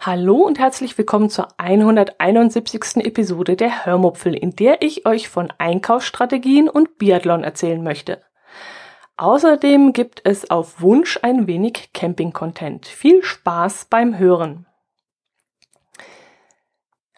Hallo 0.00 0.36
und 0.36 0.58
herzlich 0.58 0.96
willkommen 0.96 1.30
zur 1.30 1.48
171. 1.58 3.04
Episode 3.04 3.56
der 3.56 3.84
Hörmupfel, 3.86 4.34
in 4.34 4.54
der 4.54 4.82
ich 4.82 5.06
euch 5.06 5.28
von 5.28 5.52
Einkaufsstrategien 5.58 6.68
und 6.68 6.98
Biathlon 6.98 7.44
erzählen 7.44 7.82
möchte. 7.82 8.22
Außerdem 9.16 9.92
gibt 9.92 10.22
es 10.24 10.50
auf 10.50 10.80
Wunsch 10.80 11.18
ein 11.22 11.46
wenig 11.46 11.90
Camping-Content. 11.92 12.86
Viel 12.86 13.22
Spaß 13.22 13.86
beim 13.90 14.18
Hören. 14.18 14.66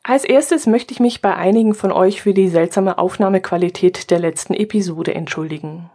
Als 0.09 0.23
erstes 0.23 0.68
möchte 0.68 0.95
ich 0.95 1.00
mich 1.00 1.20
bei 1.20 1.34
einigen 1.34 1.75
von 1.75 1.91
euch 1.91 2.23
für 2.23 2.32
die 2.32 2.46
seltsame 2.46 2.96
Aufnahmequalität 2.96 4.09
der 4.12 4.20
letzten 4.20 4.55
Episode 4.55 5.12
entschuldigen. 5.12 5.91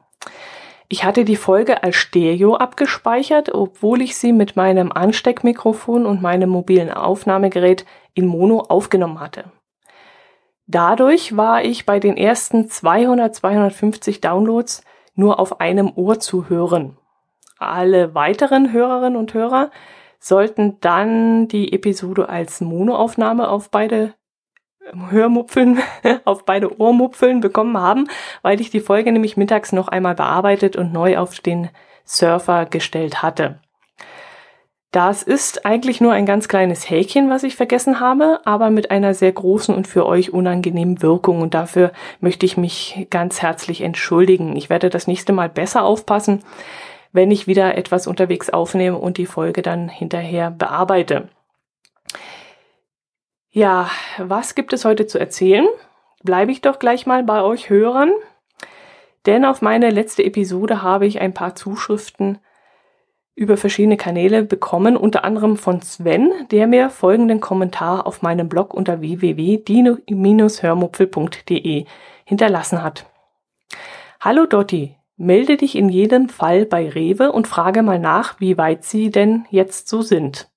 Ich 0.90 1.06
hatte 1.06 1.24
die 1.24 1.38
Folge 1.38 1.82
als 1.82 1.96
Stereo 1.96 2.56
abgespeichert, 2.56 3.56
obwohl 3.56 4.02
ich 4.02 4.18
sie 4.18 4.34
mit 4.34 4.58
meinem 4.58 4.92
Ansteckmikrofon 4.92 6.06
und 6.06 6.22
meinem 6.22 6.50
mobilen 6.50 6.92
Aufnahmegerät 6.92 7.86
in 8.14 8.26
Mono 8.28 8.60
aufgenommen 8.68 9.22
hatte. 9.22 9.46
Dadurch 10.68 11.38
war 11.38 11.64
ich 11.64 11.86
bei 11.86 12.02
den 12.02 12.18
ersten 12.18 12.70
200, 12.70 13.34
250 13.34 14.20
Downloads 14.20 14.84
nur 15.16 15.40
auf 15.40 15.62
einem 15.62 15.90
Ohr 15.96 16.20
zu 16.20 16.50
hören. 16.50 16.98
Alle 17.58 18.14
weiteren 18.14 18.74
Hörerinnen 18.74 19.18
und 19.18 19.34
Hörer 19.34 19.72
sollten 20.22 20.78
dann 20.80 21.48
die 21.48 21.74
Episode 21.74 22.30
als 22.30 22.62
Monoaufnahme 22.62 23.50
auf 23.50 23.72
beide 23.72 24.14
Hörmupfeln, 25.10 25.80
auf 26.26 26.46
beide 26.46 26.80
Ohrmupfeln 26.80 27.42
bekommen 27.42 27.78
haben, 27.78 28.08
weil 28.44 28.62
ich 28.62 28.70
die 28.70 28.80
Folge 28.80 29.12
nämlich 29.12 29.36
mittags 29.36 29.72
noch 29.72 29.88
einmal 29.88 30.16
bearbeitet 30.16 30.76
und 30.76 30.94
neu 30.94 31.18
auf 31.18 31.40
den 31.40 31.70
Surfer 32.06 32.66
gestellt 32.66 33.24
hatte. 33.24 33.60
Das 34.92 35.24
ist 35.24 35.66
eigentlich 35.66 36.02
nur 36.02 36.12
ein 36.12 36.26
ganz 36.26 36.50
kleines 36.50 36.90
Häkchen, 36.90 37.30
was 37.30 37.44
ich 37.44 37.56
vergessen 37.56 38.02
habe, 38.02 38.42
aber 38.44 38.70
mit 38.70 38.92
einer 38.92 39.14
sehr 39.14 39.32
großen 39.32 39.74
und 39.74 39.88
für 39.88 40.06
euch 40.06 40.34
unangenehmen 40.34 41.02
Wirkung 41.02 41.42
und 41.42 41.54
dafür 41.54 41.94
möchte 42.20 42.46
ich 42.46 42.58
mich 42.58 43.08
ganz 43.10 43.42
herzlich 43.42 43.82
entschuldigen. 43.82 44.58
Ich 44.58 44.70
werde 44.70 44.90
das 44.90 45.08
nächste 45.08 45.32
Mal 45.32 45.48
besser 45.48 45.84
aufpassen, 45.84 46.44
wenn 47.12 47.32
ich 47.32 47.48
wieder 47.48 47.78
etwas 47.78 48.08
unterwegs 48.08 48.50
aufnehme 48.50 48.98
und 48.98 49.18
die 49.18 49.26
Folge 49.26 49.62
dann 49.62 49.90
hinterher 49.90 50.52
bearbeite. 50.52 51.30
Ja, 53.50 53.90
was 54.18 54.56
gibt 54.56 54.74
es 54.74 54.86
heute 54.86 55.08
zu 55.08 55.20
erzählen? 55.20 55.68
Bleibe 56.24 56.52
ich 56.52 56.62
doch 56.62 56.80
gleich 56.80 57.06
mal 57.06 57.24
bei 57.24 57.42
euch 57.42 57.70
Hörern. 57.70 58.12
Denn 59.26 59.44
auf 59.46 59.62
meine 59.62 59.90
letzte 59.90 60.24
Episode 60.24 60.82
habe 60.82 61.06
ich 61.06 61.20
ein 61.20 61.34
paar 61.34 61.56
Zuschriften 61.56 62.40
über 63.36 63.58
verschiedene 63.58 63.98
Kanäle 63.98 64.44
bekommen, 64.44 64.96
unter 64.98 65.24
anderem 65.24 65.58
von 65.58 65.82
Sven, 65.82 66.32
der 66.52 66.68
mir 66.68 66.90
folgenden 66.90 67.40
Kommentar 67.40 68.08
auf 68.08 68.22
meinem 68.22 68.50
Blog 68.50 68.74
unter 68.74 69.00
www.dino-hörmupfel.de 69.02 71.86
hinterlassen 72.24 72.84
hat. 72.84 73.06
Hallo 74.20 74.46
Dotti, 74.46 74.96
melde 75.22 75.58
dich 75.58 75.76
in 75.76 75.90
jedem 75.90 76.30
Fall 76.30 76.66
bei 76.66 76.90
Rewe 76.90 77.32
und 77.32 77.48
frage 77.48 77.84
mal 77.84 78.00
nach, 78.00 78.40
wie 78.40 78.58
weit 78.58 78.84
sie 78.84 79.12
denn 79.12 79.46
jetzt 79.50 79.88
so 79.88 80.02
sind 80.02 80.52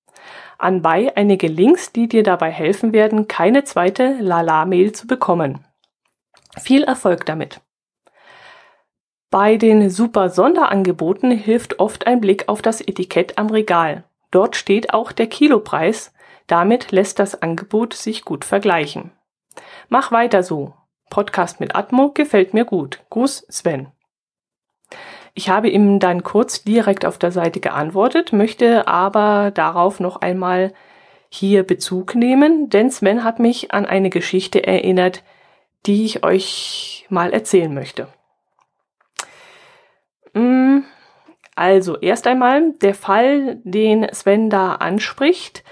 anbei 0.65 1.13
einige 1.17 1.47
Links, 1.47 1.93
die 1.93 2.09
dir 2.09 2.23
dabei 2.23 2.51
helfen 2.51 2.93
werden, 2.93 3.29
keine 3.29 3.65
zweite 3.65 4.17
Lala-Mail 4.19 4.93
zu 4.93 5.07
bekommen. 5.07 5.65
Viel 6.59 6.85
Erfolg 6.85 7.27
damit! 7.27 7.61
Bei 9.31 9.57
den 9.57 9.91
super 9.91 10.31
Sonderangeboten 10.31 11.33
hilft 11.33 11.81
oft 11.81 12.07
ein 12.07 12.21
Blick 12.21 12.49
auf 12.49 12.63
das 12.63 12.81
Etikett 12.81 13.37
am 13.37 13.51
Regal. 13.51 14.05
Dort 14.31 14.55
steht 14.55 14.95
auch 14.95 15.11
der 15.11 15.27
Kilopreis. 15.27 16.15
Damit 16.47 16.93
lässt 16.93 17.19
das 17.19 17.43
Angebot 17.43 17.95
sich 17.95 18.25
gut 18.25 18.45
vergleichen. 18.45 19.11
Mach 19.89 20.13
weiter 20.13 20.43
so. 20.43 20.75
Podcast 21.11 21.59
mit 21.59 21.75
Atmo 21.75 22.13
gefällt 22.13 22.55
mir 22.55 22.65
gut. 22.65 23.01
Gruß 23.11 23.47
Sven. 23.51 23.94
Ich 25.35 25.49
habe 25.49 25.69
ihm 25.69 25.99
dann 25.99 26.23
kurz 26.23 26.63
direkt 26.63 27.05
auf 27.05 27.19
der 27.19 27.33
Seite 27.33 27.59
geantwortet, 27.59 28.33
möchte 28.33 28.87
aber 28.87 29.51
darauf 29.51 29.99
noch 29.99 30.21
einmal 30.21 30.73
hier 31.29 31.65
Bezug 31.65 32.15
nehmen, 32.15 32.71
denn 32.71 32.91
Sven 32.91 33.25
hat 33.25 33.41
mich 33.41 33.73
an 33.73 33.85
eine 33.85 34.11
Geschichte 34.11 34.65
erinnert, 34.65 35.25
die 35.87 36.05
ich 36.05 36.25
euch 36.25 37.07
mal 37.09 37.33
erzählen 37.33 37.75
möchte. 37.75 38.07
Mm, 40.35 40.81
also, 41.57 41.99
erst 41.99 42.29
einmal 42.29 42.73
der 42.81 42.95
Fall, 42.95 43.61
den 43.65 44.07
Sven 44.13 44.51
da 44.51 44.77
anspricht, 44.77 45.65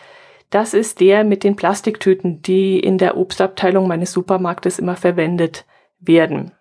das 0.50 0.74
ist 0.74 1.00
der 1.00 1.22
mit 1.22 1.44
den 1.44 1.54
Plastiktüten, 1.54 2.42
die 2.42 2.80
in 2.80 2.98
der 2.98 3.16
Obstabteilung 3.16 3.86
meines 3.86 4.12
Supermarktes 4.12 4.80
immer 4.80 4.96
verwendet 4.96 5.64
werden. 6.00 6.52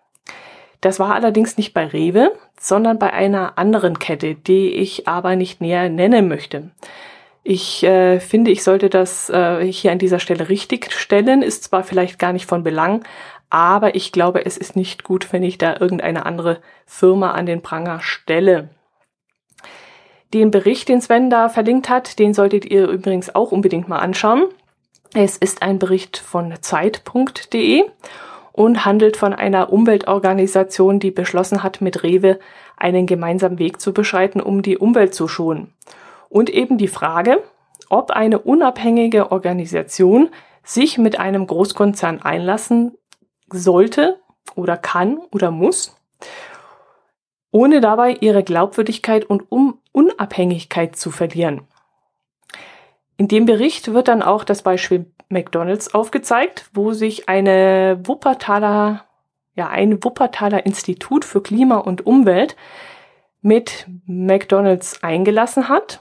Das 0.82 0.98
war 0.98 1.14
allerdings 1.14 1.56
nicht 1.56 1.72
bei 1.74 1.86
Rewe, 1.86 2.32
sondern 2.60 2.98
bei 2.98 3.12
einer 3.12 3.56
anderen 3.56 4.00
Kette, 4.00 4.34
die 4.34 4.74
ich 4.74 5.06
aber 5.06 5.36
nicht 5.36 5.60
näher 5.60 5.88
nennen 5.88 6.26
möchte. 6.28 6.70
Ich 7.44 7.84
äh, 7.84 8.18
finde, 8.18 8.50
ich 8.50 8.64
sollte 8.64 8.90
das 8.90 9.30
äh, 9.30 9.64
hier 9.64 9.92
an 9.92 9.98
dieser 9.98 10.18
Stelle 10.18 10.48
richtig 10.48 10.92
stellen, 10.92 11.42
ist 11.42 11.64
zwar 11.64 11.84
vielleicht 11.84 12.18
gar 12.18 12.32
nicht 12.32 12.46
von 12.46 12.64
Belang, 12.64 13.04
aber 13.48 13.94
ich 13.94 14.10
glaube, 14.10 14.44
es 14.44 14.56
ist 14.58 14.74
nicht 14.74 15.04
gut, 15.04 15.32
wenn 15.32 15.44
ich 15.44 15.56
da 15.56 15.76
irgendeine 15.78 16.26
andere 16.26 16.60
Firma 16.84 17.30
an 17.30 17.46
den 17.46 17.62
Pranger 17.62 18.00
stelle. 18.00 18.70
Den 20.34 20.50
Bericht, 20.50 20.88
den 20.88 21.00
Sven 21.00 21.30
da 21.30 21.48
verlinkt 21.48 21.90
hat, 21.90 22.18
den 22.18 22.34
solltet 22.34 22.64
ihr 22.64 22.88
übrigens 22.88 23.32
auch 23.34 23.52
unbedingt 23.52 23.88
mal 23.88 23.98
anschauen. 23.98 24.46
Es 25.14 25.36
ist 25.36 25.62
ein 25.62 25.78
Bericht 25.78 26.16
von 26.16 26.54
Zeit.de 26.60 27.84
und 28.52 28.84
handelt 28.84 29.16
von 29.16 29.32
einer 29.32 29.72
Umweltorganisation, 29.72 31.00
die 31.00 31.10
beschlossen 31.10 31.62
hat, 31.62 31.80
mit 31.80 32.02
Rewe 32.02 32.38
einen 32.76 33.06
gemeinsamen 33.06 33.58
Weg 33.58 33.80
zu 33.80 33.92
beschreiten, 33.92 34.40
um 34.40 34.62
die 34.62 34.78
Umwelt 34.78 35.14
zu 35.14 35.28
schonen. 35.28 35.72
Und 36.28 36.50
eben 36.50 36.78
die 36.78 36.88
Frage, 36.88 37.42
ob 37.88 38.10
eine 38.10 38.38
unabhängige 38.38 39.32
Organisation 39.32 40.30
sich 40.64 40.98
mit 40.98 41.18
einem 41.18 41.46
Großkonzern 41.46 42.22
einlassen 42.22 42.96
sollte 43.50 44.20
oder 44.54 44.76
kann 44.76 45.18
oder 45.30 45.50
muss, 45.50 45.96
ohne 47.50 47.80
dabei 47.80 48.16
ihre 48.20 48.42
Glaubwürdigkeit 48.42 49.24
und 49.24 49.44
Unabhängigkeit 49.92 50.96
zu 50.96 51.10
verlieren. 51.10 51.62
In 53.18 53.28
dem 53.28 53.44
Bericht 53.44 53.92
wird 53.92 54.08
dann 54.08 54.22
auch 54.22 54.42
das 54.42 54.62
Beispiel 54.62 55.11
McDonald's 55.32 55.94
aufgezeigt, 55.94 56.70
wo 56.72 56.92
sich 56.92 57.28
eine 57.28 58.00
Wuppertaler, 58.04 59.04
ja, 59.54 59.68
ein 59.68 60.04
Wuppertaler 60.04 60.64
Institut 60.64 61.24
für 61.24 61.42
Klima 61.42 61.78
und 61.78 62.06
Umwelt 62.06 62.56
mit 63.40 63.86
McDonald's 64.06 65.02
eingelassen 65.02 65.68
hat. 65.68 66.00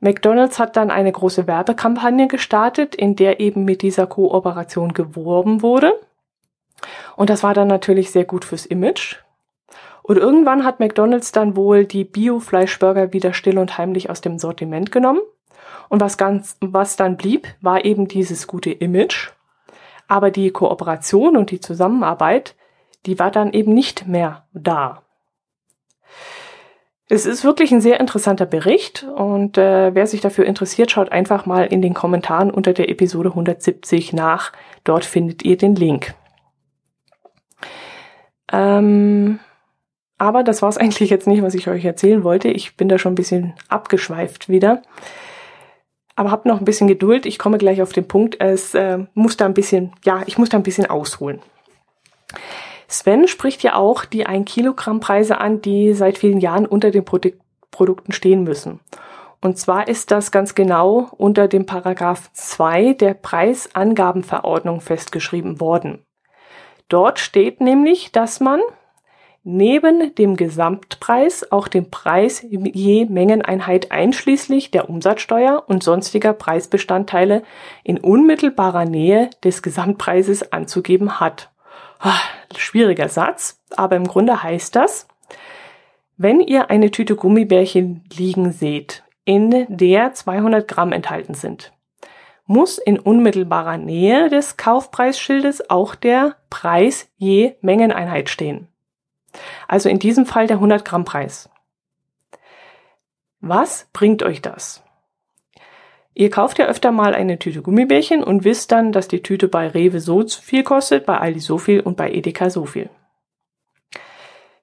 McDonald's 0.00 0.58
hat 0.58 0.76
dann 0.76 0.90
eine 0.90 1.10
große 1.10 1.46
Werbekampagne 1.46 2.28
gestartet, 2.28 2.94
in 2.94 3.16
der 3.16 3.40
eben 3.40 3.64
mit 3.64 3.82
dieser 3.82 4.06
Kooperation 4.06 4.92
geworben 4.92 5.62
wurde. 5.62 5.98
Und 7.16 7.30
das 7.30 7.42
war 7.42 7.54
dann 7.54 7.68
natürlich 7.68 8.10
sehr 8.10 8.24
gut 8.24 8.44
fürs 8.44 8.66
Image. 8.66 9.16
Und 10.02 10.18
irgendwann 10.18 10.64
hat 10.64 10.80
McDonald's 10.80 11.32
dann 11.32 11.56
wohl 11.56 11.86
die 11.86 12.04
Bio-Fleischburger 12.04 13.14
wieder 13.14 13.32
still 13.32 13.58
und 13.58 13.78
heimlich 13.78 14.10
aus 14.10 14.20
dem 14.20 14.38
Sortiment 14.38 14.92
genommen 14.92 15.20
und 15.88 16.00
was 16.00 16.16
ganz, 16.16 16.56
was 16.60 16.96
dann 16.96 17.16
blieb, 17.16 17.48
war 17.60 17.84
eben 17.84 18.08
dieses 18.08 18.46
gute 18.46 18.70
Image. 18.70 19.30
Aber 20.08 20.30
die 20.30 20.50
Kooperation 20.50 21.36
und 21.36 21.50
die 21.50 21.60
Zusammenarbeit, 21.60 22.54
die 23.06 23.18
war 23.18 23.30
dann 23.30 23.52
eben 23.52 23.72
nicht 23.72 24.06
mehr 24.06 24.46
da. 24.52 25.02
Es 27.08 27.26
ist 27.26 27.44
wirklich 27.44 27.70
ein 27.70 27.82
sehr 27.82 28.00
interessanter 28.00 28.46
Bericht 28.46 29.02
und 29.02 29.58
äh, 29.58 29.94
wer 29.94 30.06
sich 30.06 30.22
dafür 30.22 30.46
interessiert, 30.46 30.90
schaut 30.90 31.12
einfach 31.12 31.44
mal 31.44 31.66
in 31.66 31.82
den 31.82 31.92
Kommentaren 31.92 32.50
unter 32.50 32.72
der 32.72 32.88
Episode 32.88 33.28
170 33.28 34.14
nach. 34.14 34.52
Dort 34.84 35.04
findet 35.04 35.44
ihr 35.44 35.58
den 35.58 35.76
Link. 35.76 36.14
Ähm, 38.50 39.38
aber 40.16 40.42
das 40.42 40.62
war 40.62 40.70
es 40.70 40.78
eigentlich 40.78 41.10
jetzt 41.10 41.26
nicht, 41.26 41.42
was 41.42 41.54
ich 41.54 41.68
euch 41.68 41.84
erzählen 41.84 42.24
wollte. 42.24 42.48
Ich 42.48 42.76
bin 42.76 42.88
da 42.88 42.98
schon 42.98 43.12
ein 43.12 43.16
bisschen 43.16 43.54
abgeschweift 43.68 44.48
wieder. 44.48 44.82
Aber 46.16 46.30
habt 46.30 46.46
noch 46.46 46.58
ein 46.58 46.64
bisschen 46.64 46.86
Geduld. 46.86 47.26
Ich 47.26 47.38
komme 47.38 47.58
gleich 47.58 47.82
auf 47.82 47.92
den 47.92 48.06
Punkt. 48.06 48.40
Es 48.40 48.74
äh, 48.74 48.98
muss 49.14 49.36
da 49.36 49.46
ein 49.46 49.54
bisschen, 49.54 49.92
ja, 50.04 50.22
ich 50.26 50.38
muss 50.38 50.48
da 50.48 50.56
ein 50.56 50.62
bisschen 50.62 50.86
ausholen. 50.86 51.40
Sven 52.86 53.26
spricht 53.26 53.62
ja 53.62 53.74
auch 53.74 54.04
die 54.04 54.26
1 54.26 54.50
Kilogramm 54.50 55.00
Preise 55.00 55.38
an, 55.38 55.60
die 55.60 55.94
seit 55.94 56.18
vielen 56.18 56.38
Jahren 56.38 56.66
unter 56.66 56.90
den 56.90 57.04
Produ 57.04 57.30
Produkten 57.70 58.12
stehen 58.12 58.44
müssen. 58.44 58.78
Und 59.40 59.58
zwar 59.58 59.88
ist 59.88 60.12
das 60.12 60.30
ganz 60.30 60.54
genau 60.54 61.10
unter 61.18 61.48
dem 61.48 61.66
Paragraph 61.66 62.30
2 62.32 62.94
der 62.94 63.14
Preisangabenverordnung 63.14 64.80
festgeschrieben 64.80 65.58
worden. 65.58 66.06
Dort 66.88 67.18
steht 67.18 67.60
nämlich, 67.60 68.12
dass 68.12 68.38
man 68.38 68.60
neben 69.44 70.14
dem 70.14 70.36
Gesamtpreis 70.36 71.52
auch 71.52 71.68
den 71.68 71.90
Preis 71.90 72.44
je 72.48 73.04
Mengeneinheit 73.04 73.92
einschließlich 73.92 74.70
der 74.70 74.88
Umsatzsteuer 74.88 75.64
und 75.66 75.82
sonstiger 75.82 76.32
Preisbestandteile 76.32 77.42
in 77.84 77.98
unmittelbarer 77.98 78.86
Nähe 78.86 79.30
des 79.44 79.62
Gesamtpreises 79.62 80.50
anzugeben 80.52 81.20
hat. 81.20 81.52
Ah, 82.00 82.18
schwieriger 82.56 83.08
Satz, 83.08 83.62
aber 83.76 83.96
im 83.96 84.08
Grunde 84.08 84.42
heißt 84.42 84.74
das, 84.74 85.06
wenn 86.16 86.40
ihr 86.40 86.70
eine 86.70 86.90
Tüte 86.90 87.14
Gummibärchen 87.14 88.04
liegen 88.12 88.52
seht, 88.52 89.04
in 89.24 89.66
der 89.68 90.12
200 90.12 90.66
Gramm 90.66 90.92
enthalten 90.92 91.34
sind, 91.34 91.72
muss 92.46 92.78
in 92.78 92.98
unmittelbarer 92.98 93.78
Nähe 93.78 94.28
des 94.28 94.56
Kaufpreisschildes 94.56 95.70
auch 95.70 95.94
der 95.94 96.36
Preis 96.50 97.08
je 97.16 97.56
Mengeneinheit 97.62 98.28
stehen. 98.28 98.68
Also 99.68 99.88
in 99.88 99.98
diesem 99.98 100.26
Fall 100.26 100.46
der 100.46 100.56
100 100.56 100.84
Gramm 100.84 101.04
Preis. 101.04 101.48
Was 103.40 103.88
bringt 103.92 104.22
euch 104.22 104.40
das? 104.40 104.82
Ihr 106.14 106.30
kauft 106.30 106.58
ja 106.58 106.66
öfter 106.66 106.92
mal 106.92 107.14
eine 107.14 107.38
Tüte 107.38 107.60
Gummibärchen 107.60 108.22
und 108.22 108.44
wisst 108.44 108.70
dann, 108.70 108.92
dass 108.92 109.08
die 109.08 109.22
Tüte 109.22 109.48
bei 109.48 109.66
Rewe 109.66 110.00
so 110.00 110.26
viel 110.26 110.62
kostet, 110.62 111.06
bei 111.06 111.18
Aldi 111.18 111.40
so 111.40 111.58
viel 111.58 111.80
und 111.80 111.96
bei 111.96 112.12
Edeka 112.12 112.50
so 112.50 112.66
viel. 112.66 112.88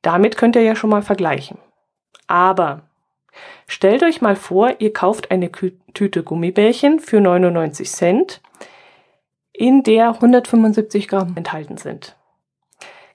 Damit 0.01 0.37
könnt 0.37 0.55
ihr 0.55 0.63
ja 0.63 0.75
schon 0.75 0.89
mal 0.89 1.01
vergleichen. 1.01 1.57
Aber 2.27 2.83
stellt 3.67 4.01
euch 4.01 4.21
mal 4.21 4.37
vor, 4.37 4.75
ihr 4.79 4.93
kauft 4.93 5.29
eine 5.29 5.51
Tüte 5.51 6.23
Gummibärchen 6.23 6.99
für 6.99 7.19
99 7.19 7.91
Cent, 7.91 8.41
in 9.51 9.83
der 9.83 10.13
175 10.13 11.09
Gramm 11.09 11.33
enthalten 11.35 11.77
sind. 11.77 12.15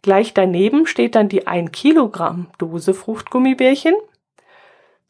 Gleich 0.06 0.32
daneben 0.34 0.86
steht 0.86 1.16
dann 1.16 1.28
die 1.28 1.48
1 1.48 1.72
Kilogramm 1.72 2.46
Dose 2.58 2.94
Fruchtgummibärchen 2.94 3.96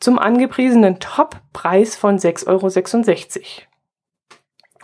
zum 0.01 0.19
angepriesenen 0.19 1.01
Top-Preis 1.01 1.97
von 1.97 2.19
6,66 2.19 2.47
Euro. 2.47 3.67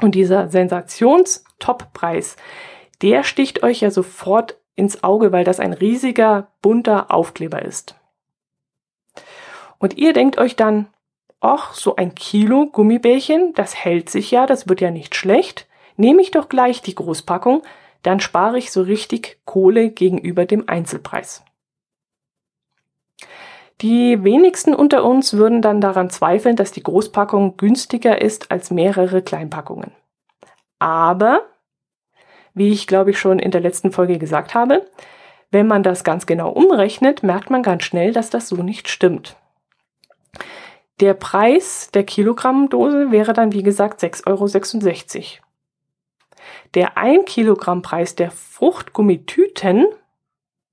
Und 0.02 0.14
dieser 0.14 0.48
Sensations-Top-Preis, 0.50 2.36
der 3.00 3.24
sticht 3.24 3.62
euch 3.62 3.80
ja 3.80 3.90
sofort 3.90 4.58
ins 4.74 5.02
Auge, 5.02 5.32
weil 5.32 5.44
das 5.44 5.60
ein 5.60 5.72
riesiger, 5.72 6.48
bunter 6.60 7.10
Aufkleber 7.10 7.62
ist. 7.62 7.94
Und 9.78 9.96
ihr 9.96 10.12
denkt 10.12 10.36
euch 10.36 10.56
dann, 10.56 10.88
ach, 11.40 11.72
so 11.72 11.96
ein 11.96 12.14
Kilo 12.14 12.66
Gummibärchen, 12.66 13.54
das 13.54 13.74
hält 13.74 14.10
sich 14.10 14.30
ja, 14.30 14.44
das 14.44 14.68
wird 14.68 14.82
ja 14.82 14.90
nicht 14.90 15.14
schlecht. 15.14 15.68
Nehme 15.96 16.20
ich 16.20 16.30
doch 16.30 16.50
gleich 16.50 16.82
die 16.82 16.94
Großpackung, 16.94 17.62
dann 18.02 18.20
spare 18.20 18.58
ich 18.58 18.72
so 18.72 18.82
richtig 18.82 19.38
Kohle 19.44 19.90
gegenüber 19.90 20.44
dem 20.44 20.69
Einzelpreis. 20.69 21.44
Die 23.81 24.22
wenigsten 24.22 24.75
unter 24.75 25.04
uns 25.04 25.34
würden 25.34 25.60
dann 25.60 25.81
daran 25.81 26.08
zweifeln, 26.08 26.54
dass 26.54 26.70
die 26.70 26.82
Großpackung 26.82 27.56
günstiger 27.56 28.20
ist 28.20 28.50
als 28.52 28.70
mehrere 28.70 29.22
Kleinpackungen. 29.22 29.90
Aber, 30.78 31.46
wie 32.54 32.70
ich 32.70 32.87
glaube 32.87 33.10
ich 33.10 33.19
schon 33.19 33.38
in 33.38 33.50
der 33.50 33.60
letzten 33.60 33.90
Folge 33.90 34.19
gesagt 34.19 34.55
habe, 34.55 34.87
wenn 35.50 35.66
man 35.66 35.82
das 35.82 36.05
ganz 36.05 36.26
genau 36.26 36.50
umrechnet, 36.50 37.22
merkt 37.22 37.50
man 37.50 37.62
ganz 37.62 37.82
schnell, 37.84 38.12
dass 38.12 38.31
das 38.31 38.48
so 38.48 38.62
nicht 38.62 38.88
stimmt. 38.88 39.37
Der 41.00 41.14
Preis 41.14 41.90
der 41.93 42.05
Kilogrammdose 42.05 43.10
wäre 43.10 43.32
dann 43.32 43.52
wie 43.52 43.62
gesagt 43.64 44.00
6,66 44.00 45.38
Euro. 45.38 45.41
Der 46.74 46.96
1 46.96 47.24
Kilogramm 47.26 47.82
Preis 47.82 48.14
der 48.14 48.30
Fruchtgummitüten 48.30 49.86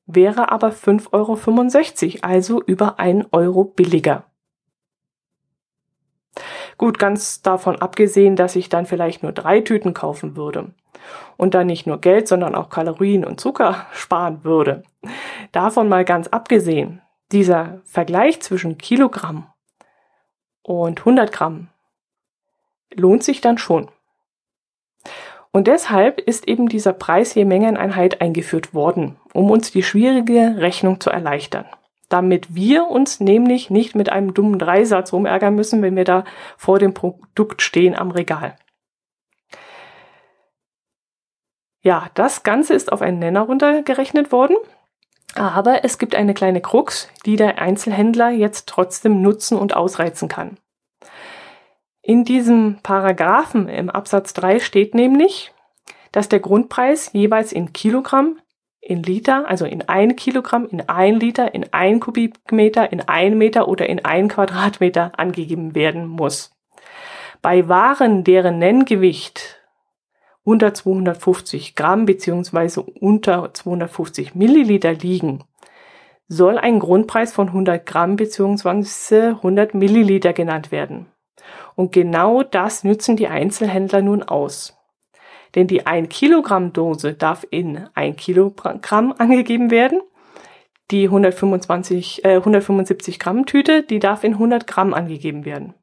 wäre 0.06 0.52
aber 0.52 0.70
5,65 0.70 2.16
Euro, 2.16 2.28
also 2.28 2.62
über 2.62 3.00
1 3.00 3.28
Euro 3.32 3.64
billiger. 3.64 4.26
Gut, 6.78 6.98
ganz 6.98 7.42
davon 7.42 7.82
abgesehen, 7.82 8.36
dass 8.36 8.56
ich 8.56 8.70
dann 8.70 8.86
vielleicht 8.86 9.22
nur 9.24 9.34
drei 9.34 9.60
Tüten 9.62 9.94
kaufen 9.94 10.36
würde 10.36 10.74
und 11.38 11.54
dann 11.54 11.68
nicht 11.68 11.88
nur 11.88 12.00
Geld, 12.00 12.28
sondern 12.28 12.56
auch 12.56 12.70
Kalorien 12.70 13.26
und 13.26 13.40
Zucker 13.40 13.88
sparen 13.92 14.44
würde. 14.44 14.84
Davon 15.52 15.90
mal 15.90 16.06
ganz 16.06 16.28
abgesehen, 16.28 17.02
dieser 17.32 17.82
Vergleich 17.84 18.42
zwischen 18.42 18.78
Kilogramm 18.78 19.48
und 20.64 21.00
100 21.00 21.32
Gramm 21.32 21.68
lohnt 22.94 23.24
sich 23.24 23.42
dann 23.42 23.58
schon. 23.58 23.90
Und 25.52 25.68
deshalb 25.68 26.20
ist 26.20 26.48
eben 26.48 26.70
dieser 26.70 26.94
Preis 26.94 27.34
je 27.34 27.46
Mengeneinheit 27.46 28.22
eingeführt 28.22 28.74
worden, 28.74 29.18
um 29.34 29.50
uns 29.50 29.72
die 29.72 29.84
schwierige 29.84 30.56
Rechnung 30.58 31.00
zu 31.00 31.10
erleichtern. 31.10 31.66
Damit 32.08 32.54
wir 32.56 32.88
uns 32.88 33.20
nämlich 33.20 33.70
nicht 33.70 33.96
mit 33.96 34.12
einem 34.12 34.34
dummen 34.34 34.60
Dreisatz 34.60 35.14
rumärgern 35.14 35.56
müssen, 35.56 35.82
wenn 35.82 35.96
wir 35.96 36.06
da 36.06 36.24
vor 36.58 36.80
dem 36.80 36.94
Produkt 36.94 37.62
stehen 37.62 37.96
am 37.96 38.12
Regal. 38.12 38.56
Ja, 41.82 42.10
das 42.14 42.44
Ganze 42.44 42.74
ist 42.74 42.92
auf 42.92 43.02
einen 43.02 43.20
Nenner 43.20 43.42
runtergerechnet 43.42 44.32
worden. 44.32 44.58
Aber 45.36 45.84
es 45.84 45.98
gibt 45.98 46.16
eine 46.16 46.34
kleine 46.34 46.62
Krux, 46.62 47.08
die 47.26 47.36
der 47.36 47.60
Einzelhändler 47.60 48.30
jetzt 48.30 48.68
trotzdem 48.68 49.22
nutzen 49.22 49.58
und 49.58 49.76
ausreizen 49.76 50.28
kann. 50.28 50.58
In 52.10 52.24
diesem 52.24 52.80
Paragraphen 52.82 53.70
im 53.70 53.92
Absatz 53.92 54.34
3 54.34 54.62
steht 54.62 54.96
nämlich, 54.96 55.54
dass 56.12 56.28
der 56.28 56.40
Grundpreis 56.40 57.14
jeweils 57.14 57.54
in 57.54 57.72
Kilogramm, 57.72 58.40
in 58.82 59.04
Liter, 59.04 59.48
also 59.48 59.66
in 59.66 59.88
ein 59.88 60.16
Kilogramm, 60.16 60.66
in 60.66 60.90
ein 60.90 61.20
Liter, 61.20 61.54
in 61.54 61.72
ein 61.72 62.00
Kubikmeter, 62.00 62.92
in 62.92 63.02
ein 63.02 63.38
Meter 63.38 63.68
oder 63.68 63.88
in 63.88 64.04
ein 64.04 64.28
Quadratmeter 64.28 65.12
angegeben 65.20 65.76
werden 65.76 66.08
muss. 66.08 66.52
Bei 67.44 67.70
Waren, 67.70 68.24
deren 68.24 68.58
Nenngewicht 68.58 69.62
unter 70.42 70.74
250 70.74 71.76
Gramm 71.76 72.08
beziehungsweise 72.08 72.82
unter 72.82 73.54
250 73.54 74.34
Milliliter 74.34 74.94
liegen, 74.94 75.44
soll 76.28 76.58
ein 76.58 76.80
Grundpreis 76.80 77.32
von 77.32 77.50
100 77.50 77.86
Gramm 77.86 78.16
beziehungsweise 78.16 79.36
100 79.44 79.76
Milliliter 79.76 80.34
genannt 80.34 80.72
werden. 80.72 81.06
Und 81.80 81.94
genau 81.94 82.44
das 82.44 82.84
nützen 82.84 83.16
die 83.16 83.30
Einzelhändler 83.30 84.02
nun 84.02 84.22
aus. 84.22 84.78
Denn 85.56 85.66
die 85.66 85.88
1 85.88 86.10
Kilogramm 86.10 86.74
Dose 86.74 87.14
darf 87.14 87.48
in 87.52 87.88
1 87.94 88.18
Kilogramm 88.18 89.14
angegeben 89.18 89.72
werden. 89.72 90.02
Die 90.92 91.06
125, 91.06 92.26
äh, 92.26 92.36
175 92.36 93.18
Gramm 93.18 93.46
Tüte, 93.46 93.84
die 93.84 94.00
darf 94.00 94.26
in 94.26 94.34
100 94.34 94.68
Gramm 94.68 94.94
angegeben 94.94 95.46
werden. 95.46 95.74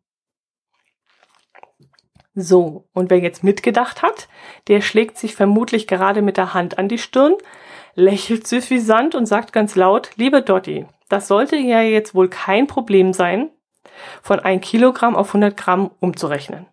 So, 2.34 2.84
und 2.92 3.08
wer 3.08 3.20
jetzt 3.20 3.42
mitgedacht 3.42 4.02
hat, 4.02 4.28
der 4.68 4.82
schlägt 4.82 5.16
sich 5.16 5.34
vermutlich 5.34 5.86
gerade 5.86 6.20
mit 6.20 6.36
der 6.36 6.52
Hand 6.52 6.76
an 6.76 6.88
die 6.88 6.98
Stirn, 6.98 7.36
lächelt 7.94 8.46
suffisant 8.46 9.14
und 9.14 9.24
sagt 9.24 9.54
ganz 9.54 9.76
laut, 9.76 10.10
liebe 10.16 10.42
Dotti, 10.42 10.84
das 11.08 11.26
sollte 11.26 11.56
ja 11.56 11.80
jetzt 11.80 12.14
wohl 12.14 12.28
kein 12.28 12.66
Problem 12.66 13.14
sein, 13.14 13.48
von 14.22 14.40
1 14.40 14.64
Kilogramm 14.64 15.16
auf 15.16 15.28
100 15.28 15.56
Gramm 15.56 15.90
umzurechnen. 16.00 16.66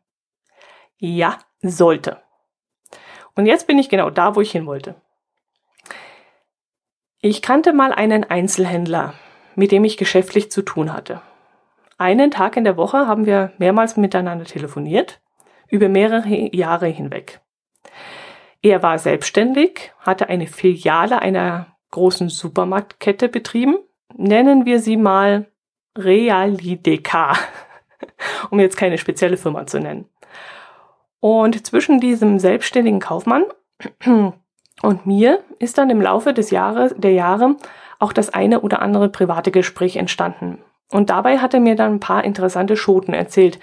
Ja, 0.97 1.37
sollte. 1.61 2.21
Und 3.35 3.45
jetzt 3.45 3.67
bin 3.67 3.79
ich 3.79 3.89
genau 3.89 4.09
da, 4.09 4.35
wo 4.35 4.41
ich 4.41 4.51
hin 4.51 4.65
wollte. 4.65 4.95
Ich 7.19 7.41
kannte 7.41 7.73
mal 7.73 7.93
einen 7.93 8.25
Einzelhändler, 8.25 9.13
mit 9.55 9.71
dem 9.71 9.85
ich 9.85 9.97
geschäftlich 9.97 10.51
zu 10.51 10.61
tun 10.61 10.93
hatte. 10.93 11.21
Einen 11.97 12.31
Tag 12.31 12.57
in 12.57 12.63
der 12.63 12.77
Woche 12.77 13.07
haben 13.07 13.25
wir 13.25 13.53
mehrmals 13.57 13.97
miteinander 13.97 14.45
telefoniert, 14.45 15.21
über 15.69 15.87
mehrere 15.89 16.53
Jahre 16.55 16.87
hinweg. 16.87 17.41
Er 18.61 18.83
war 18.83 18.99
selbstständig, 18.99 19.91
hatte 19.99 20.29
eine 20.29 20.47
Filiale 20.47 21.21
einer 21.21 21.77
großen 21.91 22.29
Supermarktkette 22.29 23.29
betrieben, 23.29 23.77
nennen 24.15 24.65
wir 24.65 24.79
sie 24.79 24.97
mal 24.97 25.47
Realideka, 25.97 27.35
um 28.49 28.59
jetzt 28.59 28.77
keine 28.77 28.97
spezielle 28.97 29.37
Firma 29.37 29.65
zu 29.65 29.79
nennen. 29.79 30.09
Und 31.19 31.65
zwischen 31.65 31.99
diesem 31.99 32.39
selbstständigen 32.39 32.99
Kaufmann 32.99 33.45
und 34.81 35.05
mir 35.05 35.39
ist 35.59 35.77
dann 35.77 35.89
im 35.89 36.01
Laufe 36.01 36.33
des 36.33 36.51
Jahres, 36.51 36.93
der 36.97 37.13
Jahre 37.13 37.55
auch 37.99 38.11
das 38.11 38.33
eine 38.33 38.61
oder 38.61 38.81
andere 38.81 39.09
private 39.09 39.51
Gespräch 39.51 39.95
entstanden. 39.95 40.59
Und 40.91 41.09
dabei 41.09 41.39
hat 41.39 41.53
er 41.53 41.59
mir 41.59 41.75
dann 41.75 41.93
ein 41.93 41.99
paar 41.99 42.23
interessante 42.23 42.75
Schoten 42.75 43.13
erzählt, 43.13 43.59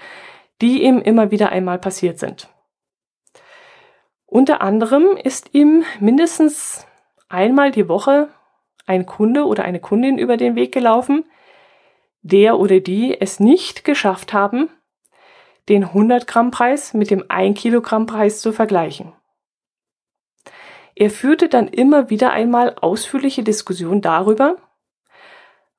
die 0.61 0.83
ihm 0.83 0.99
immer 0.99 1.31
wieder 1.31 1.49
einmal 1.49 1.79
passiert 1.79 2.19
sind. 2.19 2.49
Unter 4.25 4.61
anderem 4.61 5.17
ist 5.21 5.53
ihm 5.53 5.83
mindestens 5.99 6.87
einmal 7.29 7.71
die 7.71 7.87
Woche 7.87 8.29
ein 8.87 9.05
Kunde 9.05 9.45
oder 9.45 9.63
eine 9.63 9.79
Kundin 9.79 10.17
über 10.17 10.37
den 10.37 10.55
Weg 10.55 10.71
gelaufen, 10.73 11.25
der 12.21 12.59
oder 12.59 12.79
die 12.79 13.19
es 13.19 13.39
nicht 13.39 13.83
geschafft 13.83 14.33
haben, 14.33 14.69
den 15.69 15.83
100 15.83 16.27
Gramm 16.27 16.51
Preis 16.51 16.93
mit 16.93 17.11
dem 17.11 17.25
1 17.27 17.59
Kilogramm 17.59 18.05
Preis 18.05 18.41
zu 18.41 18.51
vergleichen. 18.53 19.13
Er 20.95 21.09
führte 21.09 21.49
dann 21.49 21.67
immer 21.67 22.09
wieder 22.09 22.31
einmal 22.31 22.75
ausführliche 22.79 23.43
Diskussionen 23.43 24.01
darüber, 24.01 24.57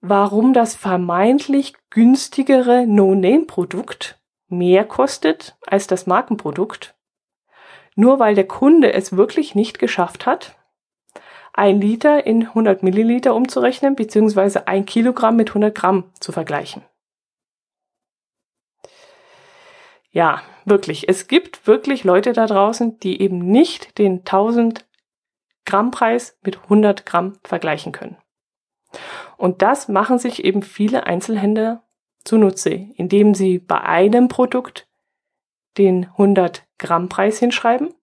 warum 0.00 0.52
das 0.52 0.74
vermeintlich 0.74 1.74
günstigere 1.90 2.86
No-Name-Produkt 2.86 4.18
mehr 4.48 4.84
kostet 4.84 5.56
als 5.66 5.86
das 5.86 6.06
Markenprodukt, 6.06 6.94
nur 7.94 8.18
weil 8.18 8.34
der 8.34 8.46
Kunde 8.46 8.92
es 8.92 9.16
wirklich 9.16 9.54
nicht 9.54 9.78
geschafft 9.78 10.26
hat, 10.26 10.56
ein 11.52 11.80
Liter 11.80 12.26
in 12.26 12.44
100 12.44 12.82
Milliliter 12.82 13.34
umzurechnen, 13.34 13.94
beziehungsweise 13.94 14.66
ein 14.68 14.86
Kilogramm 14.86 15.36
mit 15.36 15.50
100 15.50 15.74
Gramm 15.74 16.10
zu 16.18 16.32
vergleichen. 16.32 16.82
Ja, 20.10 20.42
wirklich. 20.64 21.08
Es 21.08 21.26
gibt 21.26 21.66
wirklich 21.66 22.04
Leute 22.04 22.32
da 22.32 22.46
draußen, 22.46 22.98
die 23.00 23.20
eben 23.20 23.38
nicht 23.38 23.98
den 23.98 24.20
1000 24.20 24.86
Gramm 25.64 25.90
Preis 25.90 26.38
mit 26.42 26.64
100 26.64 27.06
Gramm 27.06 27.38
vergleichen 27.44 27.92
können. 27.92 28.16
Und 29.36 29.62
das 29.62 29.88
machen 29.88 30.18
sich 30.18 30.44
eben 30.44 30.62
viele 30.62 31.06
Einzelhändler 31.06 31.82
zunutze, 32.24 32.70
indem 32.96 33.34
sie 33.34 33.58
bei 33.58 33.80
einem 33.80 34.28
Produkt 34.28 34.86
den 35.78 36.04
100 36.04 36.66
Gramm 36.78 37.08
Preis 37.08 37.38
hinschreiben, 37.38 37.94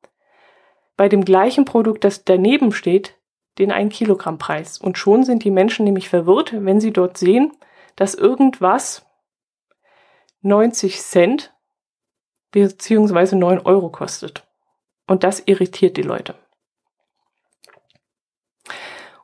bei 0.98 1.08
dem 1.08 1.24
gleichen 1.24 1.66
Produkt, 1.66 2.04
das 2.04 2.26
daneben 2.26 2.72
steht, 2.72 3.19
den 3.58 3.72
1 3.72 3.94
Kilogramm 3.94 4.38
Preis. 4.38 4.78
Und 4.78 4.98
schon 4.98 5.24
sind 5.24 5.44
die 5.44 5.52
Menschen 5.52 5.86
nämlich 5.86 6.10
verwirrt, 6.10 6.54
wenn 6.54 6.80
sie 6.80 6.94
dort 6.94 7.18
sehen, 7.18 7.52
dass 7.96 8.16
irgendwas 8.16 9.06
90 10.42 11.02
Cent 11.02 11.54
beziehungsweise 12.52 13.36
9 13.36 13.60
Euro 13.60 13.90
kostet. 13.90 14.48
Und 15.08 15.24
das 15.24 15.44
irritiert 15.46 15.98
die 15.98 16.04
Leute. 16.04 16.36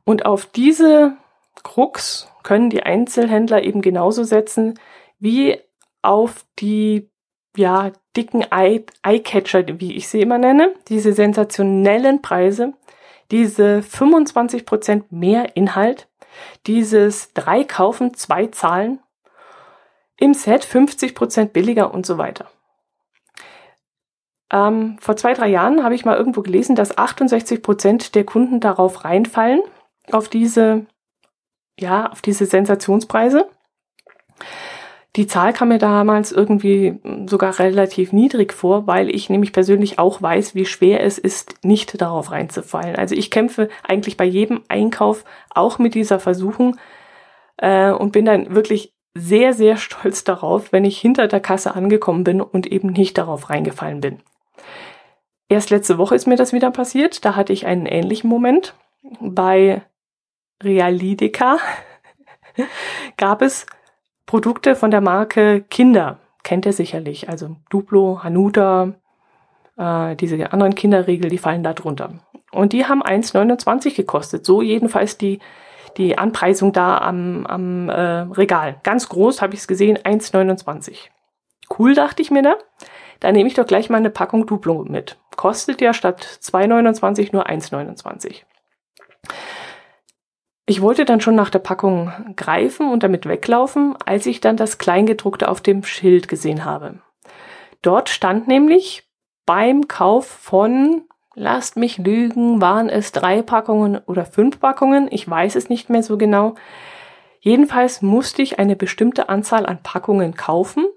Und 0.03 0.25
auf 0.25 0.46
diese 0.46 1.17
Krux 1.63 2.27
können 2.44 2.70
die 2.70 2.84
Einzelhändler 2.84 3.63
eben 3.63 3.82
genauso 3.82 4.24
setzen 4.24 4.79
wie 5.20 5.60
auf 6.01 6.46
die 6.60 7.10
ja, 7.58 7.91
dicken 8.15 8.46
Eyecatcher, 8.51 9.79
wie 9.79 9.96
ich 9.96 10.08
sie 10.08 10.22
immer 10.22 10.38
nenne, 10.38 10.74
diese 10.88 11.13
sensationellen 11.13 12.22
Preise, 12.22 12.74
diese 13.32 13.79
25% 13.79 15.05
mehr 15.10 15.55
Inhalt, 15.55 16.08
dieses 16.67 17.34
drei 17.34 17.63
kaufen, 17.63 18.13
zwei 18.13 18.48
zahlen, 18.48 19.00
im 20.17 20.34
Set 20.34 20.65
50% 20.65 21.48
billiger 21.48 21.94
und 21.94 22.05
so 22.05 22.17
weiter. 22.17 22.50
Ähm, 24.51 24.98
vor 25.00 25.17
zwei, 25.17 25.34
drei 25.34 25.48
Jahren 25.48 25.84
habe 25.84 25.96
ich 25.96 26.05
mal 26.05 26.17
irgendwo 26.17 26.41
gelesen, 26.41 26.75
dass 26.75 26.98
68% 26.98 28.13
der 28.13 28.24
Kunden 28.24 28.60
darauf 28.60 29.03
reinfallen, 29.03 29.62
auf 30.12 30.29
diese, 30.29 30.86
ja, 31.79 32.10
auf 32.12 32.22
diese 32.22 32.46
Sensationspreise. 32.46 33.50
Die 35.15 35.27
Zahl 35.27 35.53
kam 35.53 35.69
mir 35.69 35.77
damals 35.77 36.34
irgendwie 36.34 37.00
sogar 37.25 37.57
relativ 37.60 38.12
niedrig 38.12 38.51
vor, 38.51 38.86
weil 38.86 39.10
ich 39.10 39.29
nämlich 39.29 39.53
persönlich 39.53 39.98
auch 39.98 40.22
weiß, 40.22 40.55
wie 40.55 40.65
schwer 40.65 41.01
es 41.03 41.17
ist, 41.17 41.63
nicht 41.63 42.01
darauf 42.01 42.31
reinzufallen. 42.31 42.98
Also 42.98 43.15
ich 43.15 43.31
kämpfe 43.31 43.69
eigentlich 43.84 44.17
bei 44.17 44.25
jedem 44.25 44.63
Einkauf 44.67 45.24
auch 45.50 45.79
mit 45.79 45.95
dieser 45.95 46.19
Versuchung 46.19 46.75
äh, 47.57 47.91
und 47.91 48.12
bin 48.12 48.25
dann 48.25 48.53
wirklich 48.53 48.93
sehr, 49.13 49.53
sehr 49.53 49.77
stolz 49.77 50.25
darauf, 50.25 50.74
wenn 50.74 50.84
ich 50.84 51.00
hinter 51.00 51.27
der 51.27 51.39
Kasse 51.39 51.74
angekommen 51.75 52.25
bin 52.25 52.41
und 52.41 52.67
eben 52.67 52.89
nicht 52.89 53.17
darauf 53.17 53.50
reingefallen 53.50 54.01
bin. 54.01 54.19
Erst 55.48 55.69
letzte 55.69 55.98
Woche 55.98 56.15
ist 56.15 56.27
mir 56.27 56.36
das 56.36 56.51
wieder 56.51 56.72
passiert. 56.72 57.24
Da 57.24 57.38
hatte 57.38 57.53
ich 57.53 57.65
einen 57.65 57.86
ähnlichen 57.86 58.29
Moment. 58.29 58.75
Bei 59.22 59.84
Realidica 60.62 61.60
gab 63.17 63.41
es 63.41 63.65
Produkte 64.25 64.75
von 64.75 64.91
der 64.91 65.01
Marke 65.01 65.62
Kinder. 65.70 66.20
Kennt 66.44 66.65
ihr 66.65 66.74
sicherlich. 66.74 67.29
Also 67.29 67.55
Duplo, 67.70 68.24
Hanuta, 68.24 68.94
äh, 69.77 70.15
diese 70.15 70.51
anderen 70.51 70.75
Kinderriegel, 70.75 71.29
die 71.29 71.38
fallen 71.38 71.63
da 71.63 71.74
drunter. 71.74 72.13
Und 72.51 72.74
die 72.74 72.86
haben 72.86 73.03
1,29 73.03 73.96
gekostet. 73.96 74.46
So 74.46 74.62
jedenfalls 74.62 75.17
die, 75.17 75.39
die 75.98 76.17
Anpreisung 76.17 76.72
da 76.72 76.98
am, 77.00 77.46
am 77.46 77.89
äh, 77.89 78.22
Regal. 78.22 78.77
Ganz 78.84 79.10
groß 79.10 79.41
habe 79.41 79.53
ich 79.53 79.62
es 79.62 79.67
gesehen, 79.67 79.98
1,29. 79.98 81.10
Cool, 81.77 81.96
dachte 81.96 82.22
ich 82.22 82.32
mir 82.32 82.44
da. 82.44 82.55
Da 83.20 83.32
nehme 83.32 83.48
ich 83.48 83.55
doch 83.55 83.65
gleich 83.65 83.89
mal 83.89 83.98
eine 83.98 84.10
Packung 84.10 84.46
Duplo 84.46 84.84
mit. 84.84 85.17
Kostet 85.36 85.82
ja 85.82 85.94
statt 85.94 86.39
2,29 86.41 87.29
nur 87.32 87.48
1,29. 87.48 88.44
Ich 90.67 90.81
wollte 90.81 91.05
dann 91.05 91.22
schon 91.22 91.36
nach 91.36 91.51
der 91.51 91.60
Packung 91.60 92.12
greifen 92.36 92.91
und 92.91 93.03
damit 93.03 93.27
weglaufen, 93.27 93.95
als 94.03 94.25
ich 94.25 94.41
dann 94.41 94.57
das 94.57 94.79
Kleingedruckte 94.79 95.48
auf 95.48 95.62
dem 95.62 95.84
Schild 95.84 96.27
gesehen 96.27 96.65
habe. 96.65 97.00
Dort 97.84 98.10
stand 98.10 98.48
nämlich 98.48 99.03
beim 99.45 99.88
Kauf 99.88 100.25
von, 100.25 101.03
lasst 101.36 101.77
mich 101.77 102.00
lügen, 102.00 102.62
waren 102.62 102.89
es 102.89 103.12
drei 103.12 103.43
Packungen 103.43 104.00
oder 104.07 104.25
fünf 104.25 104.60
Packungen, 104.60 105.07
ich 105.12 105.29
weiß 105.29 105.55
es 105.55 105.69
nicht 105.69 105.91
mehr 105.91 106.01
so 106.01 106.17
genau. 106.17 106.55
Jedenfalls 107.39 108.01
musste 108.01 108.41
ich 108.41 108.57
eine 108.57 108.75
bestimmte 108.75 109.29
Anzahl 109.29 109.67
an 109.67 109.84
Packungen 109.84 110.34
kaufen, 110.34 110.88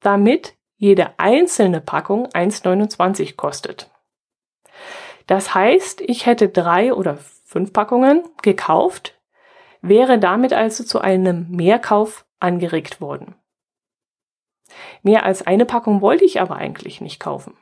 damit 0.00 0.54
jede 0.78 1.18
einzelne 1.18 1.82
Packung 1.82 2.28
1,29 2.28 3.36
kostet. 3.36 3.90
Das 5.26 5.54
heißt, 5.54 6.00
ich 6.00 6.24
hätte 6.24 6.48
drei 6.48 6.94
oder 6.94 7.18
fünf 7.44 7.74
Packungen 7.74 8.22
gekauft, 8.40 9.17
wäre 9.80 10.18
damit 10.18 10.52
also 10.52 10.84
zu 10.84 11.00
einem 11.00 11.50
Mehrkauf 11.50 12.26
angeregt 12.40 13.00
worden. 13.00 13.34
Mehr 15.02 15.24
als 15.24 15.46
eine 15.46 15.64
Packung 15.64 16.00
wollte 16.00 16.24
ich 16.24 16.40
aber 16.40 16.56
eigentlich 16.56 17.00
nicht 17.00 17.20
kaufen. 17.20 17.56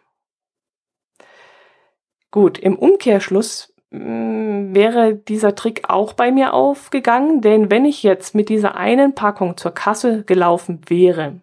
Gut, 2.30 2.58
im 2.58 2.76
Umkehrschluss 2.76 3.75
mh, 3.90 4.00
mm, 4.00 4.75
wäre 4.75 5.14
dieser 5.14 5.54
Trick 5.54 5.88
auch 5.88 6.12
bei 6.12 6.30
mir 6.32 6.52
aufgegangen, 6.52 7.40
denn 7.40 7.70
wenn 7.70 7.85
ich 7.85 8.02
jetzt 8.02 8.35
mit 8.35 8.49
dieser 8.49 8.76
einen 8.76 9.14
Packung 9.14 9.56
zur 9.56 9.73
Kasse 9.73 10.25
gelaufen 10.25 10.80
wäre, 10.88 11.40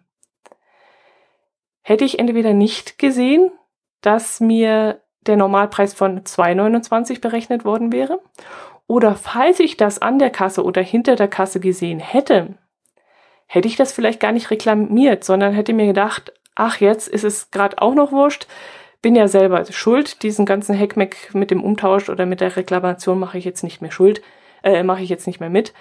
hätte 1.82 2.04
ich 2.04 2.18
entweder 2.18 2.52
nicht 2.52 2.98
gesehen, 2.98 3.50
dass 4.00 4.40
mir 4.40 5.00
der 5.22 5.36
Normalpreis 5.36 5.94
von 5.94 6.20
2,29 6.20 7.20
berechnet 7.20 7.64
worden 7.64 7.92
wäre, 7.92 8.20
oder 8.86 9.14
falls 9.14 9.60
ich 9.60 9.76
das 9.76 10.00
an 10.00 10.18
der 10.18 10.30
Kasse 10.30 10.62
oder 10.62 10.82
hinter 10.82 11.16
der 11.16 11.28
Kasse 11.28 11.60
gesehen 11.60 12.00
hätte, 12.00 12.58
hätte 13.46 13.68
ich 13.68 13.76
das 13.76 13.92
vielleicht 13.92 14.20
gar 14.20 14.32
nicht 14.32 14.50
reklamiert, 14.50 15.24
sondern 15.24 15.54
hätte 15.54 15.72
mir 15.72 15.86
gedacht, 15.86 16.32
ach, 16.54 16.80
jetzt 16.80 17.08
ist 17.08 17.24
es 17.24 17.50
gerade 17.50 17.80
auch 17.80 17.94
noch 17.94 18.12
wurscht, 18.12 18.46
bin 19.02 19.14
ja 19.14 19.28
selber 19.28 19.64
schuld, 19.70 20.22
diesen 20.22 20.46
ganzen 20.46 20.74
Heckmeck 20.74 21.34
mit 21.34 21.50
dem 21.50 21.62
Umtausch 21.62 22.08
oder 22.08 22.26
mit 22.26 22.40
der 22.40 22.56
Reklamation 22.56 23.18
mache 23.18 23.38
ich 23.38 23.44
jetzt 23.44 23.62
nicht 23.62 23.82
mehr 23.82 23.90
schuld, 23.90 24.22
äh, 24.62 24.82
mache 24.82 25.02
ich 25.02 25.08
jetzt 25.08 25.26
nicht 25.26 25.40
mehr 25.40 25.50
mit, 25.50 25.74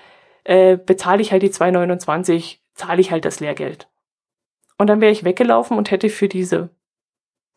äh, 0.44 0.78
bezahle 0.78 1.22
ich 1.22 1.32
halt 1.32 1.42
die 1.42 1.50
2,29, 1.50 2.60
zahle 2.74 3.00
ich 3.00 3.12
halt 3.12 3.26
das 3.26 3.40
Lehrgeld. 3.40 3.88
Und 4.78 4.88
dann 4.88 5.00
wäre 5.00 5.12
ich 5.12 5.24
weggelaufen 5.24 5.78
und 5.78 5.92
hätte 5.92 6.10
für 6.10 6.28
diese 6.28 6.70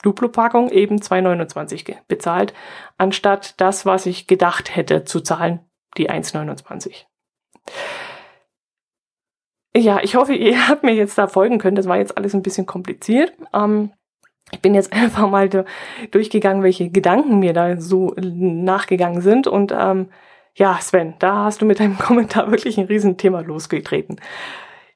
Duplo-Packung 0.07 0.71
eben 0.71 0.99
2,29 0.99 1.97
bezahlt, 2.07 2.55
anstatt 2.97 3.61
das, 3.61 3.85
was 3.85 4.07
ich 4.07 4.29
gedacht 4.29 4.77
hätte 4.77 5.05
zu 5.05 5.21
zahlen, 5.21 5.61
die 5.97 6.09
1,29. 6.09 7.07
Ja, 9.77 9.99
ich 10.03 10.15
hoffe, 10.15 10.33
ihr 10.33 10.69
habt 10.69 10.85
mir 10.85 10.95
jetzt 10.95 11.19
da 11.19 11.27
folgen 11.27 11.59
können. 11.59 11.77
Das 11.77 11.89
war 11.89 11.99
jetzt 11.99 12.17
alles 12.17 12.35
ein 12.35 12.43
bisschen 12.43 12.67
kompliziert. 12.67 13.33
Ähm, 13.53 13.93
ich 14.53 14.61
bin 14.61 14.75
jetzt 14.75 14.93
einfach 14.93 15.29
mal 15.29 15.49
durchgegangen, 16.13 16.63
welche 16.63 16.89
Gedanken 16.89 17.41
mir 17.41 17.53
da 17.53 17.81
so 17.81 18.15
nachgegangen 18.17 19.21
sind. 19.21 19.49
Und 19.49 19.75
ähm, 19.77 20.11
ja, 20.55 20.79
Sven, 20.81 21.15
da 21.19 21.45
hast 21.45 21.61
du 21.61 21.67
mit 21.67 21.81
deinem 21.81 21.99
Kommentar 21.99 22.53
wirklich 22.53 22.79
ein 22.79 22.87
Riesenthema 22.87 23.41
losgetreten. 23.41 24.21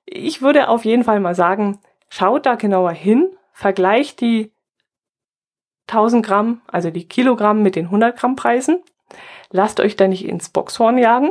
Ich 0.07 0.40
würde 0.40 0.69
auf 0.69 0.85
jeden 0.85 1.02
Fall 1.02 1.19
mal 1.19 1.35
sagen, 1.35 1.81
schaut 2.09 2.47
da 2.47 2.55
genauer 2.55 2.93
hin, 2.93 3.29
vergleicht 3.52 4.21
die 4.21 4.52
1000 5.92 6.25
Gramm, 6.25 6.61
also 6.66 6.90
die 6.90 7.06
Kilogramm 7.06 7.62
mit 7.62 7.76
den 7.76 7.87
100 7.87 8.16
Gramm 8.16 8.37
Preisen. 8.37 8.82
Lasst 9.50 9.80
euch 9.80 9.97
da 9.97 10.09
nicht 10.09 10.25
ins 10.26 10.49
Boxhorn 10.49 10.99
jagen. 10.99 11.30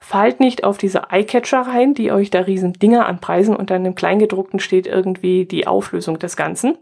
Fallt 0.00 0.40
nicht 0.40 0.64
auf 0.64 0.78
diese 0.78 1.10
Eyecatcher 1.10 1.60
rein, 1.60 1.94
die 1.94 2.10
euch 2.10 2.30
da 2.30 2.40
riesen 2.40 2.72
Dinger 2.72 3.06
anpreisen 3.06 3.54
und 3.54 3.70
dann 3.70 3.84
im 3.84 3.94
Kleingedruckten 3.94 4.58
steht 4.58 4.86
irgendwie 4.86 5.44
die 5.44 5.66
Auflösung 5.66 6.18
des 6.18 6.36
Ganzen. 6.36 6.78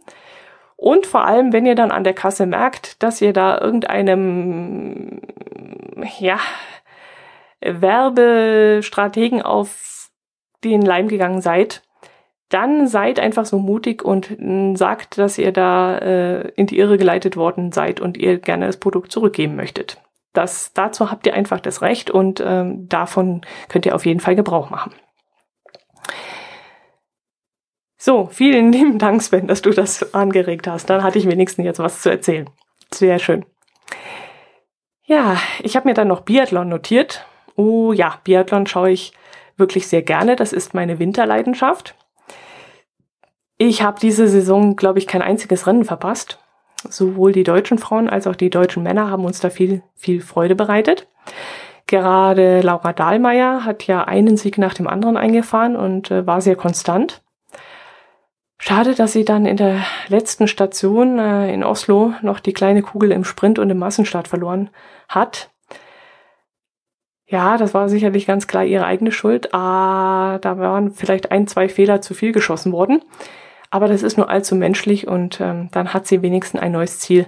Und 0.76 1.07
vor 1.07 1.25
allem, 1.25 1.52
wenn 1.52 1.66
ihr 1.66 1.75
dann 1.75 1.90
an 1.90 2.04
der 2.04 2.14
Kasse 2.14 2.47
merkt, 2.47 3.02
dass 3.02 3.21
ihr 3.21 3.33
da 3.33 3.61
irgendeinem, 3.61 5.21
ja, 6.21 6.38
Werbestrategen 7.61 9.42
auf 9.42 10.11
den 10.62 10.83
Leim 10.83 11.09
gegangen 11.09 11.40
seid, 11.40 11.83
dann 12.49 12.87
seid 12.87 13.21
einfach 13.21 13.45
so 13.45 13.59
mutig 13.59 14.02
und 14.02 14.38
mm, 14.38 14.75
sagt, 14.76 15.19
dass 15.19 15.38
ihr 15.38 15.52
da 15.52 15.99
äh, 15.99 16.49
in 16.57 16.67
die 16.67 16.78
Irre 16.78 16.99
geleitet 16.99 17.37
worden 17.37 17.73
seid 17.73 18.00
und 18.00 18.17
ihr 18.17 18.38
gerne 18.38 18.67
das 18.67 18.78
Produkt 18.78 19.12
zurückgeben 19.12 19.57
möchtet. 19.57 20.00
Das, 20.33 20.73
dazu 20.73 21.11
habt 21.11 21.26
ihr 21.26 21.35
einfach 21.35 21.61
das 21.61 21.83
Recht 21.83 22.11
und 22.11 22.43
ähm, 22.45 22.88
davon 22.88 23.43
könnt 23.69 23.87
ihr 23.87 23.95
auf 23.95 24.07
jeden 24.07 24.21
Fall 24.21 24.37
Gebrauch 24.37 24.71
machen. 24.71 24.93
So, 27.99 28.28
vielen 28.31 28.73
lieben 28.73 28.99
Dank, 28.99 29.23
Sven, 29.23 29.47
dass 29.47 29.62
du 29.62 29.71
das 29.71 30.14
angeregt 30.14 30.67
hast. 30.67 30.88
Dann 30.88 31.02
hatte 31.02 31.19
ich 31.19 31.28
wenigstens 31.28 31.64
jetzt 31.64 31.81
was 31.81 32.00
zu 32.00 32.11
erzählen. 32.11 32.49
Sehr 32.93 33.19
schön. 33.19 33.45
Ja, 35.05 35.38
ich 35.62 35.76
habe 35.76 35.88
mir 35.88 35.95
dann 35.95 36.09
noch 36.09 36.21
Biathlon 36.21 36.69
notiert. 36.69 37.26
Oh 37.57 37.93
ja, 37.93 38.21
Biathlon 38.25 38.67
schaue 38.67 38.90
ich 38.90 39.12
wirklich 39.57 39.88
sehr 39.88 40.02
gerne. 40.02 40.37
Das 40.37 40.52
ist 40.52 40.75
meine 40.75 40.99
Winterleidenschaft. 40.99 41.98
Ich 43.59 43.83
habe 43.83 43.99
diese 44.00 44.29
Saison, 44.29 44.77
glaube 44.77 45.00
ich, 45.00 45.09
kein 45.09 45.21
einziges 45.23 45.67
Rennen 45.67 45.85
verpasst. 45.85 46.38
Sowohl 46.88 47.33
die 47.33 47.43
deutschen 47.43 47.79
Frauen 47.79 48.09
als 48.09 48.29
auch 48.29 48.37
die 48.37 48.50
deutschen 48.50 48.85
Männer 48.85 49.11
haben 49.11 49.25
uns 49.25 49.41
da 49.41 49.50
viel, 49.50 49.83
viel 49.97 50.21
Freude 50.21 50.55
bereitet. 50.55 51.09
Gerade 51.88 52.61
Laura 52.61 52.93
Dahlmeier 52.93 53.65
hat 53.65 53.87
ja 53.87 54.05
einen 54.05 54.37
Sieg 54.37 54.59
nach 54.59 54.75
dem 54.75 54.87
anderen 54.87 55.17
eingefahren 55.17 55.75
und 55.75 56.11
äh, 56.11 56.27
war 56.27 56.41
sehr 56.41 56.55
konstant. 56.55 57.23
Schade, 58.59 58.95
dass 58.95 59.12
sie 59.12 59.25
dann 59.25 59.47
in 59.47 59.57
der 59.57 59.83
letzten 60.09 60.47
Station 60.47 61.19
äh, 61.19 61.53
in 61.53 61.65
Oslo 61.65 62.12
noch 62.23 62.41
die 62.41 62.53
kleine 62.53 62.83
Kugel 62.83 63.11
im 63.11 63.25
Sprint 63.25 63.59
und 63.59 63.71
im 63.71 63.79
Massenstart 63.79 64.29
verloren 64.29 64.71
hat. 65.09 65.50
Ja, 67.27 67.57
das 67.57 67.75
war 67.75 67.88
sicherlich 67.88 68.27
ganz 68.27 68.47
klar 68.47 68.65
ihre 68.65 68.85
eigene 68.85 69.12
Schuld. 69.12 69.53
Ah, 69.55 70.38
da 70.38 70.59
waren 70.59 70.93
vielleicht 70.93 71.31
ein, 71.31 71.47
zwei 71.47 71.69
Fehler 71.69 72.00
zu 72.00 72.15
viel 72.15 72.33
geschossen 72.33 72.73
worden. 72.73 73.03
Aber 73.71 73.89
das 73.89 74.03
ist 74.03 74.17
nur 74.17 74.31
allzu 74.31 74.55
menschlich 74.55 75.07
und 75.07 75.41
ähm, 75.41 75.69
dann 75.73 75.93
hat 75.93 76.07
sie 76.07 76.23
wenigstens 76.23 76.61
ein 76.61 76.73
neues 76.73 76.99
Ziel. 77.01 77.27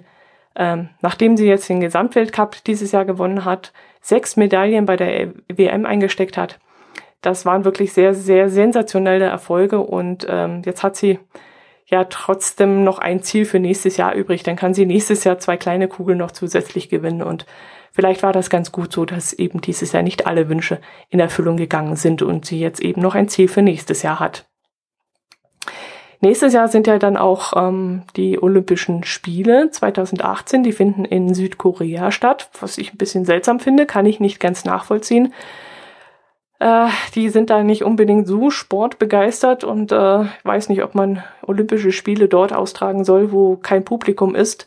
Ähm, 0.56 0.88
nachdem 1.00 1.36
sie 1.36 1.46
jetzt 1.46 1.68
den 1.68 1.80
Gesamtweltcup 1.80 2.64
dieses 2.64 2.92
Jahr 2.92 3.04
gewonnen 3.04 3.44
hat, 3.44 3.72
sechs 4.00 4.36
Medaillen 4.36 4.86
bei 4.86 4.96
der 4.96 5.32
WM 5.48 5.86
eingesteckt 5.86 6.36
hat, 6.36 6.58
das 7.20 7.44
waren 7.44 7.64
wirklich 7.64 7.92
sehr, 7.92 8.14
sehr 8.14 8.48
sensationelle 8.48 9.26
Erfolge 9.26 9.80
und 9.80 10.26
ähm, 10.28 10.62
jetzt 10.64 10.82
hat 10.82 10.96
sie 10.96 11.18
ja 11.86 12.04
trotzdem 12.04 12.84
noch 12.84 12.98
ein 12.98 13.22
Ziel 13.22 13.44
für 13.44 13.58
nächstes 13.58 13.96
Jahr 13.96 14.14
übrig. 14.14 14.42
Dann 14.42 14.56
kann 14.56 14.74
sie 14.74 14.86
nächstes 14.86 15.24
Jahr 15.24 15.38
zwei 15.38 15.56
kleine 15.56 15.88
Kugeln 15.88 16.18
noch 16.18 16.30
zusätzlich 16.30 16.88
gewinnen 16.88 17.22
und 17.22 17.46
vielleicht 17.92 18.22
war 18.22 18.32
das 18.32 18.48
ganz 18.48 18.72
gut 18.72 18.92
so, 18.92 19.04
dass 19.04 19.32
eben 19.32 19.60
dieses 19.60 19.92
Jahr 19.92 20.02
nicht 20.02 20.26
alle 20.26 20.48
Wünsche 20.48 20.80
in 21.10 21.20
Erfüllung 21.20 21.56
gegangen 21.56 21.96
sind 21.96 22.22
und 22.22 22.46
sie 22.46 22.60
jetzt 22.60 22.80
eben 22.80 23.02
noch 23.02 23.14
ein 23.14 23.28
Ziel 23.28 23.48
für 23.48 23.62
nächstes 23.62 24.02
Jahr 24.02 24.18
hat. 24.18 24.46
Nächstes 26.22 26.52
Jahr 26.52 26.68
sind 26.68 26.86
ja 26.86 26.98
dann 26.98 27.16
auch 27.16 27.54
ähm, 27.56 28.02
die 28.14 28.42
Olympischen 28.42 29.04
Spiele 29.04 29.70
2018, 29.70 30.62
die 30.62 30.72
finden 30.72 31.06
in 31.06 31.32
Südkorea 31.32 32.12
statt, 32.12 32.50
was 32.60 32.76
ich 32.76 32.92
ein 32.92 32.98
bisschen 32.98 33.24
seltsam 33.24 33.58
finde, 33.58 33.86
kann 33.86 34.04
ich 34.04 34.20
nicht 34.20 34.38
ganz 34.38 34.66
nachvollziehen. 34.66 35.32
Äh, 36.58 36.88
die 37.14 37.30
sind 37.30 37.48
da 37.48 37.62
nicht 37.62 37.84
unbedingt 37.84 38.26
so 38.26 38.50
sportbegeistert 38.50 39.64
und 39.64 39.92
äh, 39.92 40.24
weiß 40.44 40.68
nicht, 40.68 40.84
ob 40.84 40.94
man 40.94 41.24
Olympische 41.46 41.90
Spiele 41.90 42.28
dort 42.28 42.52
austragen 42.52 43.04
soll, 43.04 43.32
wo 43.32 43.56
kein 43.56 43.82
Publikum 43.82 44.34
ist. 44.34 44.66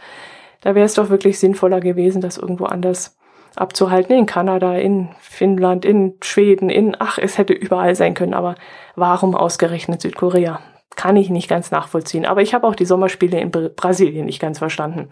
Da 0.61 0.73
wäre 0.73 0.85
es 0.85 0.95
doch 0.95 1.09
wirklich 1.09 1.37
sinnvoller 1.37 1.81
gewesen, 1.81 2.19
das 2.19 2.39
irgendwo 2.39 2.65
anders 2.65 3.15
abzuhalten. 3.55 4.17
In 4.17 4.25
Kanada, 4.25 4.73
in 4.75 5.09
Finnland, 5.19 5.85
in 5.85 6.15
Schweden, 6.23 6.71
in, 6.71 6.95
ach, 6.97 7.19
es 7.19 7.37
hätte 7.37 7.53
überall 7.53 7.93
sein 7.93 8.15
können, 8.15 8.33
aber 8.33 8.55
warum 8.95 9.35
ausgerechnet 9.35 10.01
Südkorea? 10.01 10.59
Kann 10.95 11.15
ich 11.15 11.29
nicht 11.29 11.47
ganz 11.47 11.71
nachvollziehen. 11.71 12.25
Aber 12.25 12.41
ich 12.41 12.53
habe 12.53 12.67
auch 12.67 12.75
die 12.75 12.85
Sommerspiele 12.85 13.39
in 13.39 13.51
Brasilien 13.51 14.25
nicht 14.25 14.39
ganz 14.39 14.59
verstanden. 14.59 15.09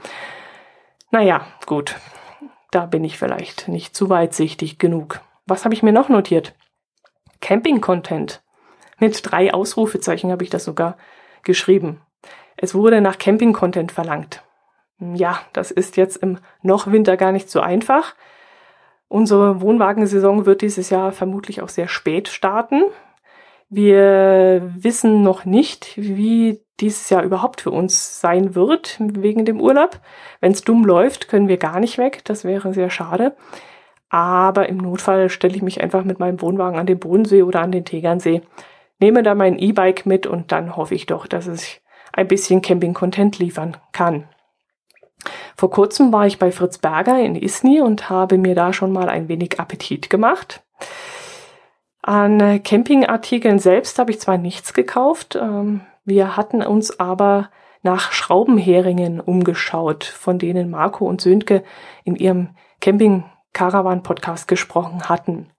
Naja, 1.11 1.45
gut. 1.65 1.95
Da 2.71 2.85
bin 2.85 3.03
ich 3.03 3.17
vielleicht 3.17 3.67
nicht 3.67 3.95
zu 3.95 4.09
weitsichtig 4.09 4.79
genug. 4.79 5.19
Was 5.45 5.65
habe 5.65 5.73
ich 5.73 5.83
mir 5.83 5.91
noch 5.91 6.07
notiert? 6.07 6.53
Camping-Content. 7.41 8.41
Mit 8.97 9.19
drei 9.29 9.53
Ausrufezeichen 9.53 10.31
habe 10.31 10.43
ich 10.43 10.49
das 10.49 10.63
sogar 10.63 10.97
geschrieben. 11.43 12.01
Es 12.55 12.75
wurde 12.75 13.01
nach 13.01 13.17
Camping-Content 13.17 13.91
verlangt. 13.91 14.43
Ja, 14.99 15.39
das 15.51 15.71
ist 15.71 15.97
jetzt 15.97 16.17
im 16.17 16.37
noch 16.61 16.91
Winter 16.91 17.17
gar 17.17 17.31
nicht 17.31 17.49
so 17.49 17.59
einfach. 17.59 18.15
Unsere 19.07 19.59
Wohnwagensaison 19.59 20.45
wird 20.45 20.61
dieses 20.61 20.89
Jahr 20.89 21.11
vermutlich 21.11 21.61
auch 21.61 21.69
sehr 21.69 21.87
spät 21.87 22.29
starten. 22.29 22.83
Wir 23.73 24.69
wissen 24.75 25.23
noch 25.23 25.45
nicht, 25.45 25.93
wie 25.95 26.59
dieses 26.81 27.09
Jahr 27.09 27.23
überhaupt 27.23 27.61
für 27.61 27.71
uns 27.71 28.19
sein 28.19 28.53
wird 28.53 28.97
wegen 28.99 29.45
dem 29.45 29.61
Urlaub. 29.61 30.01
Wenn 30.41 30.51
es 30.51 30.63
dumm 30.63 30.83
läuft, 30.83 31.29
können 31.29 31.47
wir 31.47 31.55
gar 31.55 31.79
nicht 31.79 31.97
weg. 31.97 32.19
Das 32.25 32.43
wäre 32.43 32.73
sehr 32.73 32.89
schade. 32.89 33.33
Aber 34.09 34.67
im 34.67 34.75
Notfall 34.75 35.29
stelle 35.29 35.55
ich 35.55 35.61
mich 35.61 35.81
einfach 35.81 36.03
mit 36.03 36.19
meinem 36.19 36.41
Wohnwagen 36.41 36.77
an 36.77 36.85
den 36.85 36.99
Bodensee 36.99 37.43
oder 37.43 37.61
an 37.61 37.71
den 37.71 37.85
Tegernsee, 37.85 38.41
nehme 38.99 39.23
da 39.23 39.35
mein 39.35 39.57
E-Bike 39.57 40.05
mit 40.05 40.27
und 40.27 40.51
dann 40.51 40.75
hoffe 40.75 40.93
ich 40.93 41.05
doch, 41.05 41.25
dass 41.25 41.47
es 41.47 41.79
ein 42.11 42.27
bisschen 42.27 42.61
Camping-Content 42.61 43.39
liefern 43.39 43.77
kann. 43.93 44.27
Vor 45.55 45.71
kurzem 45.71 46.11
war 46.11 46.27
ich 46.27 46.39
bei 46.39 46.51
Fritz 46.51 46.77
Berger 46.77 47.17
in 47.21 47.35
Isny 47.35 47.79
und 47.79 48.09
habe 48.09 48.37
mir 48.37 48.53
da 48.53 48.73
schon 48.73 48.91
mal 48.91 49.07
ein 49.07 49.29
wenig 49.29 49.61
Appetit 49.61 50.09
gemacht. 50.09 50.61
An 52.01 52.39
äh, 52.39 52.59
Campingartikeln 52.59 53.59
selbst 53.59 53.99
habe 53.99 54.11
ich 54.11 54.19
zwar 54.19 54.37
nichts 54.37 54.73
gekauft, 54.73 55.35
ähm, 55.35 55.81
wir 56.03 56.35
hatten 56.35 56.63
uns 56.63 56.99
aber 56.99 57.49
nach 57.83 58.11
Schraubenheringen 58.11 59.19
umgeschaut, 59.19 60.03
von 60.03 60.39
denen 60.39 60.69
Marco 60.69 61.05
und 61.07 61.21
Sönke 61.21 61.63
in 62.03 62.15
ihrem 62.15 62.49
Camping-Caravan-Podcast 62.79 64.47
gesprochen 64.47 65.09
hatten. 65.09 65.49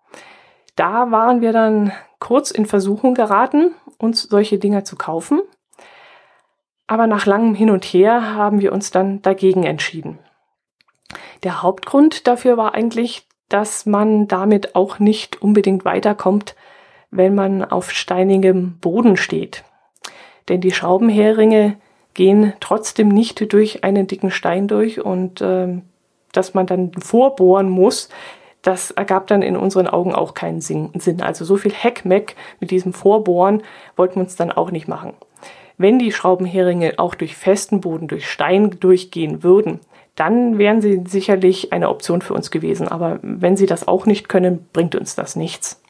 Da 0.77 1.11
waren 1.11 1.41
wir 1.41 1.53
dann 1.53 1.93
kurz 2.19 2.51
in 2.51 2.67
Versuchung 2.67 3.15
geraten, 3.15 3.75
uns 3.99 4.23
solche 4.23 4.59
Dinger 4.59 4.85
zu 4.85 4.97
kaufen. 4.97 5.41
Aber 6.87 7.07
nach 7.07 7.27
langem 7.27 7.55
Hin 7.55 7.71
und 7.71 7.85
Her 7.85 8.35
haben 8.35 8.61
wir 8.61 8.73
uns 8.73 8.91
dann 8.91 9.23
dagegen 9.23 9.65
entschieden. 9.65 10.19
Der 11.43 11.63
Hauptgrund 11.63 12.27
dafür 12.27 12.57
war 12.57 12.75
eigentlich, 12.75 13.29
dass 13.53 13.85
man 13.85 14.29
damit 14.29 14.75
auch 14.75 14.99
nicht 14.99 15.43
unbedingt 15.43 15.85
weiterkommt, 15.85 16.55
wenn 17.11 17.35
man 17.35 17.63
auf 17.63 17.91
steinigem 17.91 18.79
Boden 18.79 19.17
steht. 19.17 19.65
Denn 20.49 20.61
die 20.61 20.73
Schraubenheringe 20.73 21.77
gehen 22.15 22.55
trotzdem 22.61 23.09
nicht 23.09 23.53
durch 23.53 23.85
einen 23.85 24.07
dicken 24.07 24.31
Stein 24.31 24.69
durch 24.69 25.01
und 25.01 25.41
äh, 25.41 25.81
dass 26.33 26.55
man 26.55 26.67
dann 26.67 26.93
vorbohren 26.93 27.69
muss, 27.69 28.09
das 28.63 28.91
ergab 28.91 29.27
dann 29.27 29.43
in 29.43 29.57
unseren 29.57 29.89
Augen 29.89 30.15
auch 30.15 30.35
keinen 30.35 30.61
Sinn. 30.61 30.91
Also 31.21 31.45
so 31.45 31.57
viel 31.57 31.73
Heckmeck 31.73 32.37
mit 32.61 32.71
diesem 32.71 32.93
Vorbohren 32.93 33.63
wollten 33.97 34.17
wir 34.17 34.23
uns 34.23 34.37
dann 34.37 34.53
auch 34.53 34.71
nicht 34.71 34.89
machen. 34.89 35.15
Wenn 35.77 35.99
die 35.99 36.13
Schraubenheringe 36.13 36.95
auch 36.99 37.15
durch 37.15 37.37
festen 37.37 37.81
Boden, 37.81 38.09
durch 38.09 38.31
Stein 38.31 38.79
durchgehen 38.79 39.43
würden, 39.43 39.81
dann 40.17 40.59
wären 40.59 40.81
sie 40.81 41.03
sicherlich 41.07 41.73
eine 41.73 41.89
Option 41.89 42.23
für 42.23 42.35
uns 42.35 42.51
gewesen. 42.51 42.89
Aber 42.89 43.19
wenn 43.23 43.57
sie 43.57 43.67
das 43.67 43.89
auch 43.89 44.07
nicht 44.07 44.29
können, 44.29 44.67
bringt 44.73 44.95
uns 44.95 45.15
das 45.15 45.37
nichts. 45.37 45.81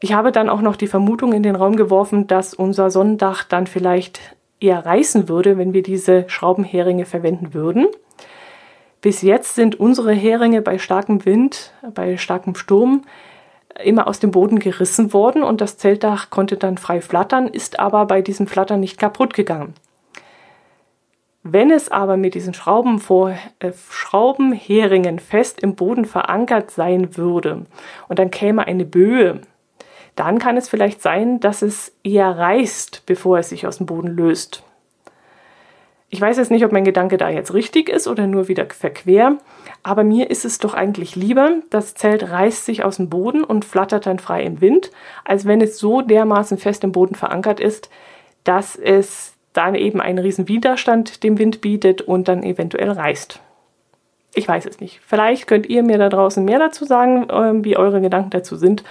Ich 0.00 0.12
habe 0.12 0.32
dann 0.32 0.48
auch 0.48 0.60
noch 0.60 0.76
die 0.76 0.86
Vermutung 0.86 1.32
in 1.32 1.42
den 1.42 1.56
Raum 1.56 1.76
geworfen, 1.76 2.26
dass 2.26 2.54
unser 2.54 2.90
Sonnendach 2.90 3.44
dann 3.44 3.66
vielleicht 3.66 4.20
eher 4.60 4.84
reißen 4.84 5.28
würde, 5.28 5.58
wenn 5.58 5.72
wir 5.72 5.82
diese 5.82 6.24
Schraubenheringe 6.28 7.04
verwenden 7.04 7.52
würden. 7.52 7.86
Bis 9.00 9.22
jetzt 9.22 9.54
sind 9.54 9.78
unsere 9.78 10.12
Heringe 10.12 10.62
bei 10.62 10.78
starkem 10.78 11.24
Wind, 11.24 11.72
bei 11.94 12.16
starkem 12.16 12.54
Sturm 12.54 13.02
immer 13.82 14.08
aus 14.08 14.18
dem 14.18 14.32
Boden 14.32 14.58
gerissen 14.58 15.12
worden 15.12 15.42
und 15.44 15.60
das 15.60 15.78
Zeltdach 15.78 16.30
konnte 16.30 16.56
dann 16.56 16.78
frei 16.78 17.00
flattern, 17.00 17.46
ist 17.46 17.78
aber 17.78 18.06
bei 18.06 18.22
diesem 18.22 18.48
Flattern 18.48 18.80
nicht 18.80 18.98
kaputt 18.98 19.34
gegangen. 19.34 19.74
Wenn 21.50 21.70
es 21.70 21.90
aber 21.90 22.18
mit 22.18 22.34
diesen 22.34 22.52
Schrauben 22.52 22.98
vor, 22.98 23.34
äh, 23.58 23.72
Schraubenheringen 23.88 25.18
fest 25.18 25.60
im 25.62 25.76
Boden 25.76 26.04
verankert 26.04 26.70
sein 26.70 27.16
würde 27.16 27.64
und 28.06 28.18
dann 28.18 28.30
käme 28.30 28.66
eine 28.66 28.84
Böe, 28.84 29.40
dann 30.14 30.38
kann 30.38 30.58
es 30.58 30.68
vielleicht 30.68 31.00
sein, 31.00 31.40
dass 31.40 31.62
es 31.62 31.96
eher 32.04 32.36
reißt, 32.36 33.04
bevor 33.06 33.38
es 33.38 33.48
sich 33.48 33.66
aus 33.66 33.78
dem 33.78 33.86
Boden 33.86 34.08
löst. 34.08 34.62
Ich 36.10 36.20
weiß 36.20 36.36
jetzt 36.36 36.50
nicht, 36.50 36.66
ob 36.66 36.72
mein 36.72 36.84
Gedanke 36.84 37.16
da 37.16 37.30
jetzt 37.30 37.54
richtig 37.54 37.88
ist 37.88 38.08
oder 38.08 38.26
nur 38.26 38.48
wieder 38.48 38.66
verquer, 38.66 39.38
aber 39.82 40.04
mir 40.04 40.30
ist 40.30 40.44
es 40.44 40.58
doch 40.58 40.74
eigentlich 40.74 41.16
lieber, 41.16 41.62
das 41.70 41.94
Zelt 41.94 42.30
reißt 42.30 42.66
sich 42.66 42.84
aus 42.84 42.96
dem 42.96 43.08
Boden 43.08 43.42
und 43.42 43.64
flattert 43.64 44.04
dann 44.04 44.18
frei 44.18 44.42
im 44.42 44.60
Wind, 44.60 44.90
als 45.24 45.46
wenn 45.46 45.62
es 45.62 45.78
so 45.78 46.02
dermaßen 46.02 46.58
fest 46.58 46.84
im 46.84 46.92
Boden 46.92 47.14
verankert 47.14 47.58
ist, 47.58 47.88
dass 48.44 48.76
es 48.76 49.37
dann 49.58 49.74
eben 49.74 50.00
einen 50.00 50.20
riesen 50.20 50.46
Widerstand 50.46 51.24
dem 51.24 51.36
Wind 51.36 51.60
bietet 51.60 52.00
und 52.00 52.28
dann 52.28 52.44
eventuell 52.44 52.92
reißt. 52.92 53.40
Ich 54.34 54.46
weiß 54.46 54.66
es 54.66 54.80
nicht. 54.80 55.00
Vielleicht 55.04 55.48
könnt 55.48 55.66
ihr 55.66 55.82
mir 55.82 55.98
da 55.98 56.08
draußen 56.08 56.44
mehr 56.44 56.60
dazu 56.60 56.84
sagen, 56.84 57.28
äh, 57.28 57.64
wie 57.64 57.76
eure 57.76 58.00
Gedanken 58.00 58.30
dazu 58.30 58.54
sind. 58.54 58.84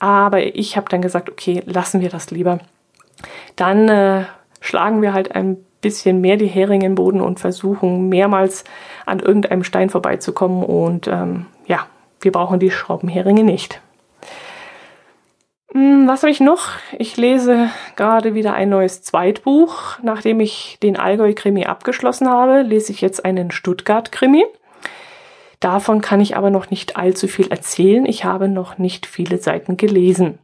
Aber 0.00 0.42
ich 0.42 0.76
habe 0.76 0.88
dann 0.88 1.02
gesagt, 1.02 1.30
okay, 1.30 1.62
lassen 1.66 2.00
wir 2.00 2.08
das 2.08 2.32
lieber. 2.32 2.58
Dann 3.54 3.88
äh, 3.88 4.24
schlagen 4.60 5.02
wir 5.02 5.12
halt 5.12 5.36
ein 5.36 5.56
bisschen 5.80 6.20
mehr 6.20 6.36
die 6.36 6.48
Heringe 6.48 6.86
im 6.86 6.96
Boden 6.96 7.20
und 7.20 7.38
versuchen 7.38 8.08
mehrmals 8.08 8.64
an 9.06 9.20
irgendeinem 9.20 9.62
Stein 9.62 9.88
vorbeizukommen. 9.88 10.64
Und 10.64 11.06
ähm, 11.06 11.46
ja, 11.66 11.86
wir 12.20 12.32
brauchen 12.32 12.58
die 12.58 12.72
Schraubenheringe 12.72 13.44
nicht. 13.44 13.80
Was 16.08 16.22
habe 16.22 16.30
ich 16.30 16.40
noch? 16.40 16.70
Ich 16.98 17.18
lese 17.18 17.68
gerade 17.94 18.32
wieder 18.32 18.54
ein 18.54 18.70
neues 18.70 19.02
Zweitbuch. 19.02 19.98
Nachdem 20.02 20.40
ich 20.40 20.78
den 20.82 20.96
Allgäu-Krimi 20.96 21.66
abgeschlossen 21.66 22.30
habe, 22.30 22.62
lese 22.62 22.92
ich 22.92 23.02
jetzt 23.02 23.26
einen 23.26 23.50
Stuttgart-Krimi. 23.50 24.46
Davon 25.60 26.00
kann 26.00 26.22
ich 26.22 26.34
aber 26.34 26.48
noch 26.48 26.70
nicht 26.70 26.96
allzu 26.96 27.28
viel 27.28 27.48
erzählen. 27.48 28.06
Ich 28.06 28.24
habe 28.24 28.48
noch 28.48 28.78
nicht 28.78 29.04
viele 29.04 29.36
Seiten 29.36 29.76
gelesen. 29.76 30.38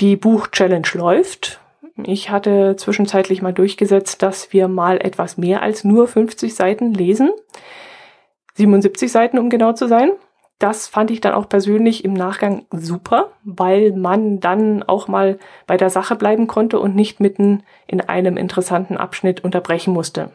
Die 0.00 0.16
Buch-Challenge 0.16 0.88
läuft. 0.94 1.60
Ich 2.04 2.30
hatte 2.30 2.74
zwischenzeitlich 2.74 3.42
mal 3.42 3.52
durchgesetzt, 3.52 4.24
dass 4.24 4.52
wir 4.52 4.66
mal 4.66 4.96
etwas 4.96 5.38
mehr 5.38 5.62
als 5.62 5.84
nur 5.84 6.08
50 6.08 6.52
Seiten 6.52 6.92
lesen. 6.92 7.30
77 8.54 9.12
Seiten, 9.12 9.38
um 9.38 9.50
genau 9.50 9.72
zu 9.72 9.86
sein. 9.86 10.10
Das 10.62 10.86
fand 10.86 11.10
ich 11.10 11.20
dann 11.20 11.34
auch 11.34 11.48
persönlich 11.48 12.04
im 12.04 12.12
Nachgang 12.12 12.66
super, 12.70 13.32
weil 13.42 13.90
man 13.90 14.38
dann 14.38 14.84
auch 14.84 15.08
mal 15.08 15.40
bei 15.66 15.76
der 15.76 15.90
Sache 15.90 16.14
bleiben 16.14 16.46
konnte 16.46 16.78
und 16.78 16.94
nicht 16.94 17.18
mitten 17.18 17.64
in 17.88 18.00
einem 18.00 18.36
interessanten 18.36 18.96
Abschnitt 18.96 19.42
unterbrechen 19.42 19.92
musste. 19.92 20.30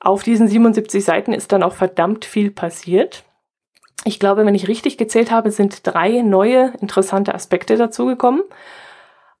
Auf 0.00 0.24
diesen 0.24 0.48
77 0.48 1.04
Seiten 1.04 1.32
ist 1.32 1.52
dann 1.52 1.62
auch 1.62 1.74
verdammt 1.74 2.24
viel 2.24 2.50
passiert. 2.50 3.22
Ich 4.02 4.18
glaube, 4.18 4.44
wenn 4.44 4.56
ich 4.56 4.66
richtig 4.66 4.98
gezählt 4.98 5.30
habe, 5.30 5.52
sind 5.52 5.86
drei 5.86 6.22
neue 6.22 6.72
interessante 6.80 7.36
Aspekte 7.36 7.76
dazugekommen. 7.76 8.42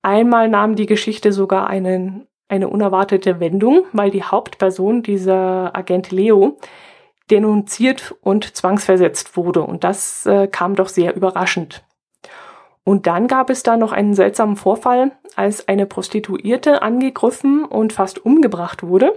Einmal 0.02 0.48
nahm 0.48 0.76
die 0.76 0.86
Geschichte 0.86 1.32
sogar 1.32 1.66
einen, 1.66 2.28
eine 2.46 2.68
unerwartete 2.68 3.40
Wendung, 3.40 3.86
weil 3.92 4.12
die 4.12 4.22
Hauptperson, 4.22 5.02
dieser 5.02 5.74
Agent 5.74 6.12
Leo, 6.12 6.58
denunziert 7.30 8.14
und 8.20 8.56
zwangsversetzt 8.56 9.36
wurde. 9.36 9.62
Und 9.62 9.84
das 9.84 10.26
äh, 10.26 10.48
kam 10.48 10.74
doch 10.74 10.88
sehr 10.88 11.14
überraschend. 11.14 11.84
Und 12.84 13.06
dann 13.06 13.26
gab 13.26 13.50
es 13.50 13.62
da 13.62 13.76
noch 13.76 13.92
einen 13.92 14.14
seltsamen 14.14 14.56
Vorfall, 14.56 15.12
als 15.36 15.68
eine 15.68 15.86
Prostituierte 15.86 16.82
angegriffen 16.82 17.64
und 17.64 17.92
fast 17.92 18.24
umgebracht 18.24 18.82
wurde. 18.82 19.12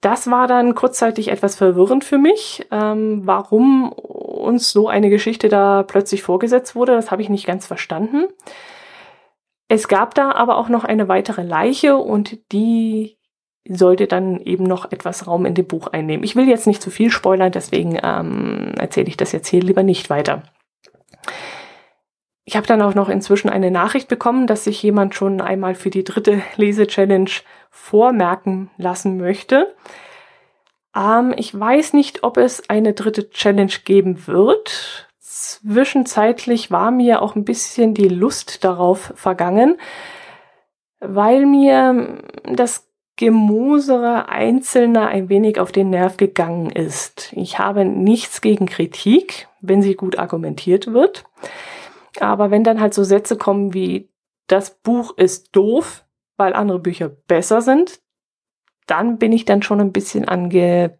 Das 0.00 0.30
war 0.30 0.46
dann 0.46 0.74
kurzzeitig 0.74 1.28
etwas 1.28 1.56
verwirrend 1.56 2.04
für 2.04 2.18
mich, 2.18 2.66
ähm, 2.70 3.22
warum 3.24 3.92
uns 3.92 4.70
so 4.70 4.88
eine 4.88 5.10
Geschichte 5.10 5.48
da 5.48 5.82
plötzlich 5.82 6.22
vorgesetzt 6.22 6.74
wurde. 6.74 6.92
Das 6.92 7.10
habe 7.10 7.20
ich 7.20 7.28
nicht 7.28 7.46
ganz 7.46 7.66
verstanden. 7.66 8.26
Es 9.68 9.88
gab 9.88 10.14
da 10.14 10.32
aber 10.32 10.56
auch 10.56 10.68
noch 10.68 10.84
eine 10.84 11.08
weitere 11.08 11.42
Leiche 11.42 11.96
und 11.96 12.38
die 12.50 13.18
sollte 13.68 14.06
dann 14.06 14.40
eben 14.40 14.64
noch 14.64 14.90
etwas 14.90 15.26
Raum 15.26 15.46
in 15.46 15.54
dem 15.54 15.66
Buch 15.66 15.88
einnehmen. 15.88 16.24
Ich 16.24 16.36
will 16.36 16.48
jetzt 16.48 16.66
nicht 16.66 16.82
zu 16.82 16.90
viel 16.90 17.10
spoilern, 17.10 17.52
deswegen 17.52 17.98
ähm, 18.02 18.72
erzähle 18.78 19.08
ich 19.08 19.16
das 19.16 19.32
jetzt 19.32 19.48
hier 19.48 19.60
lieber 19.60 19.82
nicht 19.82 20.10
weiter. 20.10 20.42
Ich 22.44 22.56
habe 22.56 22.66
dann 22.66 22.82
auch 22.82 22.94
noch 22.94 23.08
inzwischen 23.08 23.50
eine 23.50 23.70
Nachricht 23.70 24.08
bekommen, 24.08 24.46
dass 24.46 24.64
sich 24.64 24.82
jemand 24.82 25.14
schon 25.14 25.40
einmal 25.40 25.74
für 25.74 25.90
die 25.90 26.04
dritte 26.04 26.42
Lese-Challenge 26.56 27.30
vormerken 27.70 28.70
lassen 28.76 29.18
möchte. 29.18 29.74
Ähm, 30.96 31.34
ich 31.36 31.58
weiß 31.58 31.92
nicht, 31.92 32.24
ob 32.24 32.38
es 32.38 32.68
eine 32.68 32.94
dritte 32.94 33.30
Challenge 33.30 33.72
geben 33.84 34.26
wird. 34.26 35.08
Zwischenzeitlich 35.18 36.70
war 36.70 36.90
mir 36.90 37.22
auch 37.22 37.36
ein 37.36 37.44
bisschen 37.44 37.94
die 37.94 38.08
Lust 38.08 38.64
darauf 38.64 39.12
vergangen, 39.14 39.78
weil 40.98 41.46
mir 41.46 42.22
das 42.44 42.89
Gemosere 43.20 44.30
Einzelner 44.30 45.08
ein 45.08 45.28
wenig 45.28 45.60
auf 45.60 45.72
den 45.72 45.90
Nerv 45.90 46.16
gegangen 46.16 46.70
ist. 46.70 47.34
Ich 47.34 47.58
habe 47.58 47.84
nichts 47.84 48.40
gegen 48.40 48.64
Kritik, 48.64 49.46
wenn 49.60 49.82
sie 49.82 49.94
gut 49.94 50.18
argumentiert 50.18 50.94
wird. 50.94 51.26
Aber 52.18 52.50
wenn 52.50 52.64
dann 52.64 52.80
halt 52.80 52.94
so 52.94 53.04
Sätze 53.04 53.36
kommen 53.36 53.74
wie, 53.74 54.08
das 54.46 54.70
Buch 54.70 55.18
ist 55.18 55.54
doof, 55.54 56.06
weil 56.38 56.54
andere 56.54 56.78
Bücher 56.78 57.10
besser 57.10 57.60
sind, 57.60 58.00
dann 58.86 59.18
bin 59.18 59.32
ich 59.32 59.44
dann 59.44 59.60
schon 59.60 59.82
ein 59.82 59.92
bisschen 59.92 60.26
angenervt. 60.26 60.98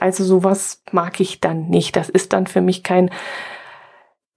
Also 0.00 0.22
sowas 0.22 0.84
mag 0.92 1.18
ich 1.18 1.40
dann 1.40 1.66
nicht. 1.70 1.96
Das 1.96 2.08
ist 2.08 2.32
dann 2.32 2.46
für 2.46 2.60
mich 2.60 2.84
kein 2.84 3.10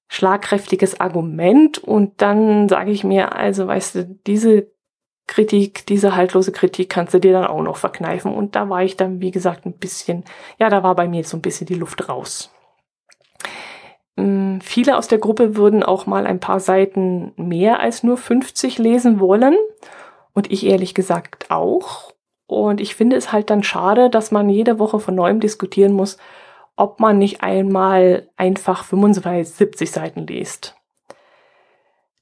schlagkräftiges 0.08 0.99
Argument 0.99 1.77
und 1.77 2.19
dann 2.23 2.67
sage 2.67 2.89
ich 2.89 3.04
mir, 3.04 3.36
also 3.36 3.67
weißt 3.67 3.93
du, 3.93 4.06
diese 4.25 4.71
Kritik, 5.27 5.86
diese 5.86 6.15
haltlose 6.15 6.51
Kritik 6.51 6.89
kannst 6.89 7.13
du 7.13 7.19
dir 7.19 7.34
dann 7.34 7.47
auch 7.47 7.62
noch 7.62 7.77
verkneifen 7.77 8.34
und 8.34 8.55
da 8.55 8.69
war 8.69 8.84
ich 8.84 8.97
dann, 8.97 9.21
wie 9.21 9.31
gesagt, 9.31 9.65
ein 9.65 9.73
bisschen, 9.73 10.25
ja, 10.57 10.69
da 10.69 10.84
war 10.84 10.95
bei 10.95 11.07
mir 11.07 11.23
so 11.23 11.38
ein 11.38 11.41
bisschen 11.41 11.67
die 11.67 11.75
Luft 11.75 12.10
raus. 12.10 12.51
Mm, 14.15 14.60
viele 14.62 14.97
aus 14.97 15.07
der 15.07 15.17
Gruppe 15.17 15.55
würden 15.55 15.84
auch 15.84 16.05
mal 16.05 16.27
ein 16.27 16.39
paar 16.39 16.60
Seiten 16.60 17.34
mehr 17.38 17.79
als 17.79 18.03
nur 18.03 18.17
50 18.17 18.77
lesen 18.77 19.19
wollen. 19.19 19.55
Und 20.34 20.51
ich 20.51 20.65
ehrlich 20.65 20.93
gesagt 20.93 21.51
auch. 21.51 22.13
Und 22.47 22.81
ich 22.81 22.95
finde 22.95 23.15
es 23.15 23.31
halt 23.31 23.49
dann 23.49 23.63
schade, 23.63 24.10
dass 24.10 24.31
man 24.31 24.49
jede 24.49 24.79
Woche 24.79 24.99
von 24.99 25.15
neuem 25.15 25.39
diskutieren 25.39 25.93
muss, 25.93 26.17
ob 26.75 26.99
man 26.99 27.17
nicht 27.17 27.43
einmal 27.43 28.29
einfach 28.38 28.84
25, 28.86 29.53
70 29.55 29.91
Seiten 29.91 30.27
liest. 30.27 30.75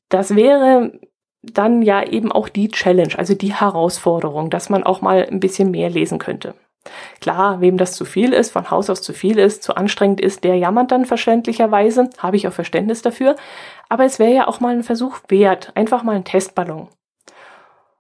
Das 0.09 0.35
wäre 0.35 0.99
dann 1.41 1.81
ja 1.81 2.03
eben 2.03 2.31
auch 2.31 2.49
die 2.49 2.69
Challenge, 2.69 3.17
also 3.17 3.33
die 3.33 3.53
Herausforderung, 3.53 4.49
dass 4.49 4.69
man 4.69 4.83
auch 4.83 5.01
mal 5.01 5.27
ein 5.29 5.39
bisschen 5.39 5.71
mehr 5.71 5.89
lesen 5.89 6.19
könnte. 6.19 6.53
Klar, 7.21 7.61
wem 7.61 7.77
das 7.77 7.93
zu 7.93 8.05
viel 8.05 8.33
ist, 8.33 8.51
von 8.51 8.71
Haus 8.71 8.89
aus 8.89 9.01
zu 9.01 9.13
viel 9.13 9.37
ist, 9.37 9.63
zu 9.63 9.75
anstrengend 9.75 10.21
ist, 10.21 10.43
der 10.43 10.55
jammert 10.55 10.91
dann 10.91 11.05
verständlicherweise, 11.05 12.09
habe 12.17 12.37
ich 12.37 12.47
auch 12.47 12.53
Verständnis 12.53 13.01
dafür. 13.01 13.35
Aber 13.89 14.05
es 14.05 14.19
wäre 14.19 14.33
ja 14.33 14.47
auch 14.47 14.59
mal 14.59 14.73
ein 14.73 14.83
Versuch 14.83 15.19
wert, 15.27 15.71
einfach 15.75 16.03
mal 16.03 16.15
ein 16.15 16.23
Testballon. 16.23 16.87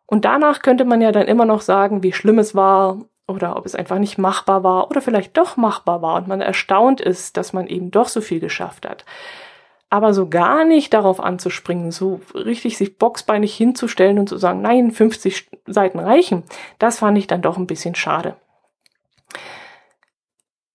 Und 0.05 0.25
danach 0.25 0.61
könnte 0.61 0.85
man 0.85 1.01
ja 1.01 1.11
dann 1.11 1.27
immer 1.27 1.45
noch 1.45 1.61
sagen, 1.61 2.03
wie 2.03 2.13
schlimm 2.13 2.39
es 2.39 2.55
war 2.55 2.99
oder 3.27 3.57
ob 3.57 3.65
es 3.65 3.75
einfach 3.75 3.99
nicht 3.99 4.17
machbar 4.17 4.63
war 4.63 4.89
oder 4.89 5.01
vielleicht 5.01 5.37
doch 5.37 5.55
machbar 5.55 6.01
war 6.01 6.15
und 6.15 6.27
man 6.27 6.41
erstaunt 6.41 6.99
ist, 6.99 7.37
dass 7.37 7.53
man 7.53 7.67
eben 7.67 7.91
doch 7.91 8.07
so 8.07 8.21
viel 8.21 8.39
geschafft 8.39 8.87
hat. 8.87 9.05
Aber 9.89 10.13
so 10.13 10.29
gar 10.29 10.65
nicht 10.65 10.93
darauf 10.93 11.19
anzuspringen, 11.19 11.91
so 11.91 12.21
richtig 12.35 12.77
sich 12.77 12.97
boxbeinig 12.97 13.55
hinzustellen 13.55 14.19
und 14.19 14.29
zu 14.29 14.37
sagen, 14.37 14.61
nein, 14.61 14.91
50 14.91 15.49
Seiten 15.65 15.99
reichen, 15.99 16.43
das 16.77 16.99
fand 16.99 17.17
ich 17.17 17.25
dann 17.27 17.41
doch 17.41 17.57
ein 17.57 17.67
bisschen 17.67 17.95
schade. 17.95 18.35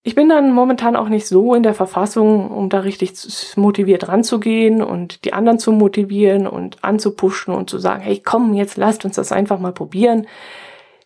Ich 0.07 0.15
bin 0.15 0.29
dann 0.29 0.53
momentan 0.53 0.97
auch 0.97 1.09
nicht 1.09 1.27
so 1.27 1.55
in 1.55 1.63
der 1.63 1.73
Verfassung, 1.73 2.51
um 2.51 2.69
da 2.69 2.81
richtig 2.81 3.15
motiviert 3.57 4.07
ranzugehen 4.07 4.83
und 4.83 5.25
die 5.25 5.33
anderen 5.33 5.59
zu 5.59 5.73
motivieren 5.73 6.47
und 6.47 6.85
anzupuschen 6.85 7.55
und 7.55 7.71
zu 7.71 7.79
sagen, 7.79 8.03
hey, 8.03 8.21
komm, 8.23 8.53
jetzt 8.53 8.77
lasst 8.77 9.07
uns 9.07 9.17
das 9.17 9.33
einfach 9.33 9.59
mal 9.59 9.73
probieren. 9.73 10.27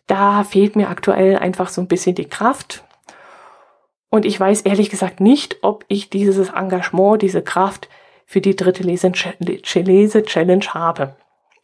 Da 0.05 0.43
fehlt 0.43 0.75
mir 0.75 0.89
aktuell 0.89 1.37
einfach 1.37 1.69
so 1.69 1.79
ein 1.79 1.87
bisschen 1.87 2.13
die 2.13 2.25
Kraft. 2.25 2.83
Und 4.09 4.25
ich 4.25 4.37
weiß 4.37 4.61
ehrlich 4.61 4.89
gesagt 4.89 5.21
nicht, 5.21 5.59
ob 5.61 5.85
ich 5.87 6.09
dieses 6.09 6.49
Engagement, 6.49 7.21
diese 7.21 7.41
Kraft 7.41 7.87
für 8.29 8.41
die 8.41 8.55
dritte 8.55 8.83
Lese-Challenge 8.83 10.65
habe. 10.75 11.15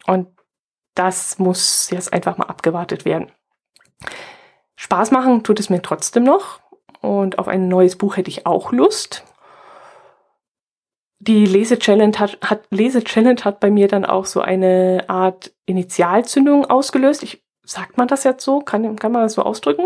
Und 0.07 0.29
das 0.95 1.37
muss 1.37 1.91
jetzt 1.91 2.11
einfach 2.11 2.39
mal 2.39 2.47
abgewartet 2.47 3.05
werden. 3.05 3.31
Spaß 4.75 5.11
machen 5.11 5.43
tut 5.43 5.59
es 5.59 5.69
mir 5.69 5.83
trotzdem 5.83 6.23
noch. 6.23 6.61
Und 7.01 7.37
auf 7.37 7.47
ein 7.47 7.67
neues 7.67 7.97
Buch 7.97 8.17
hätte 8.17 8.31
ich 8.31 8.47
auch 8.47 8.71
Lust. 8.71 9.25
Die 11.19 11.45
Lese-Challenge 11.45 12.17
hat, 12.17 12.39
hat, 12.41 12.63
Lese-Challenge 12.71 13.43
hat 13.43 13.59
bei 13.59 13.69
mir 13.69 13.87
dann 13.87 14.03
auch 14.03 14.25
so 14.25 14.41
eine 14.41 15.05
Art 15.07 15.53
Initialzündung 15.67 16.65
ausgelöst. 16.65 17.21
Ich, 17.21 17.43
sagt 17.63 17.99
man 17.99 18.07
das 18.07 18.23
jetzt 18.23 18.43
so? 18.43 18.61
Kann, 18.61 18.95
kann 18.95 19.11
man 19.11 19.21
das 19.21 19.33
so 19.33 19.43
ausdrücken? 19.43 19.85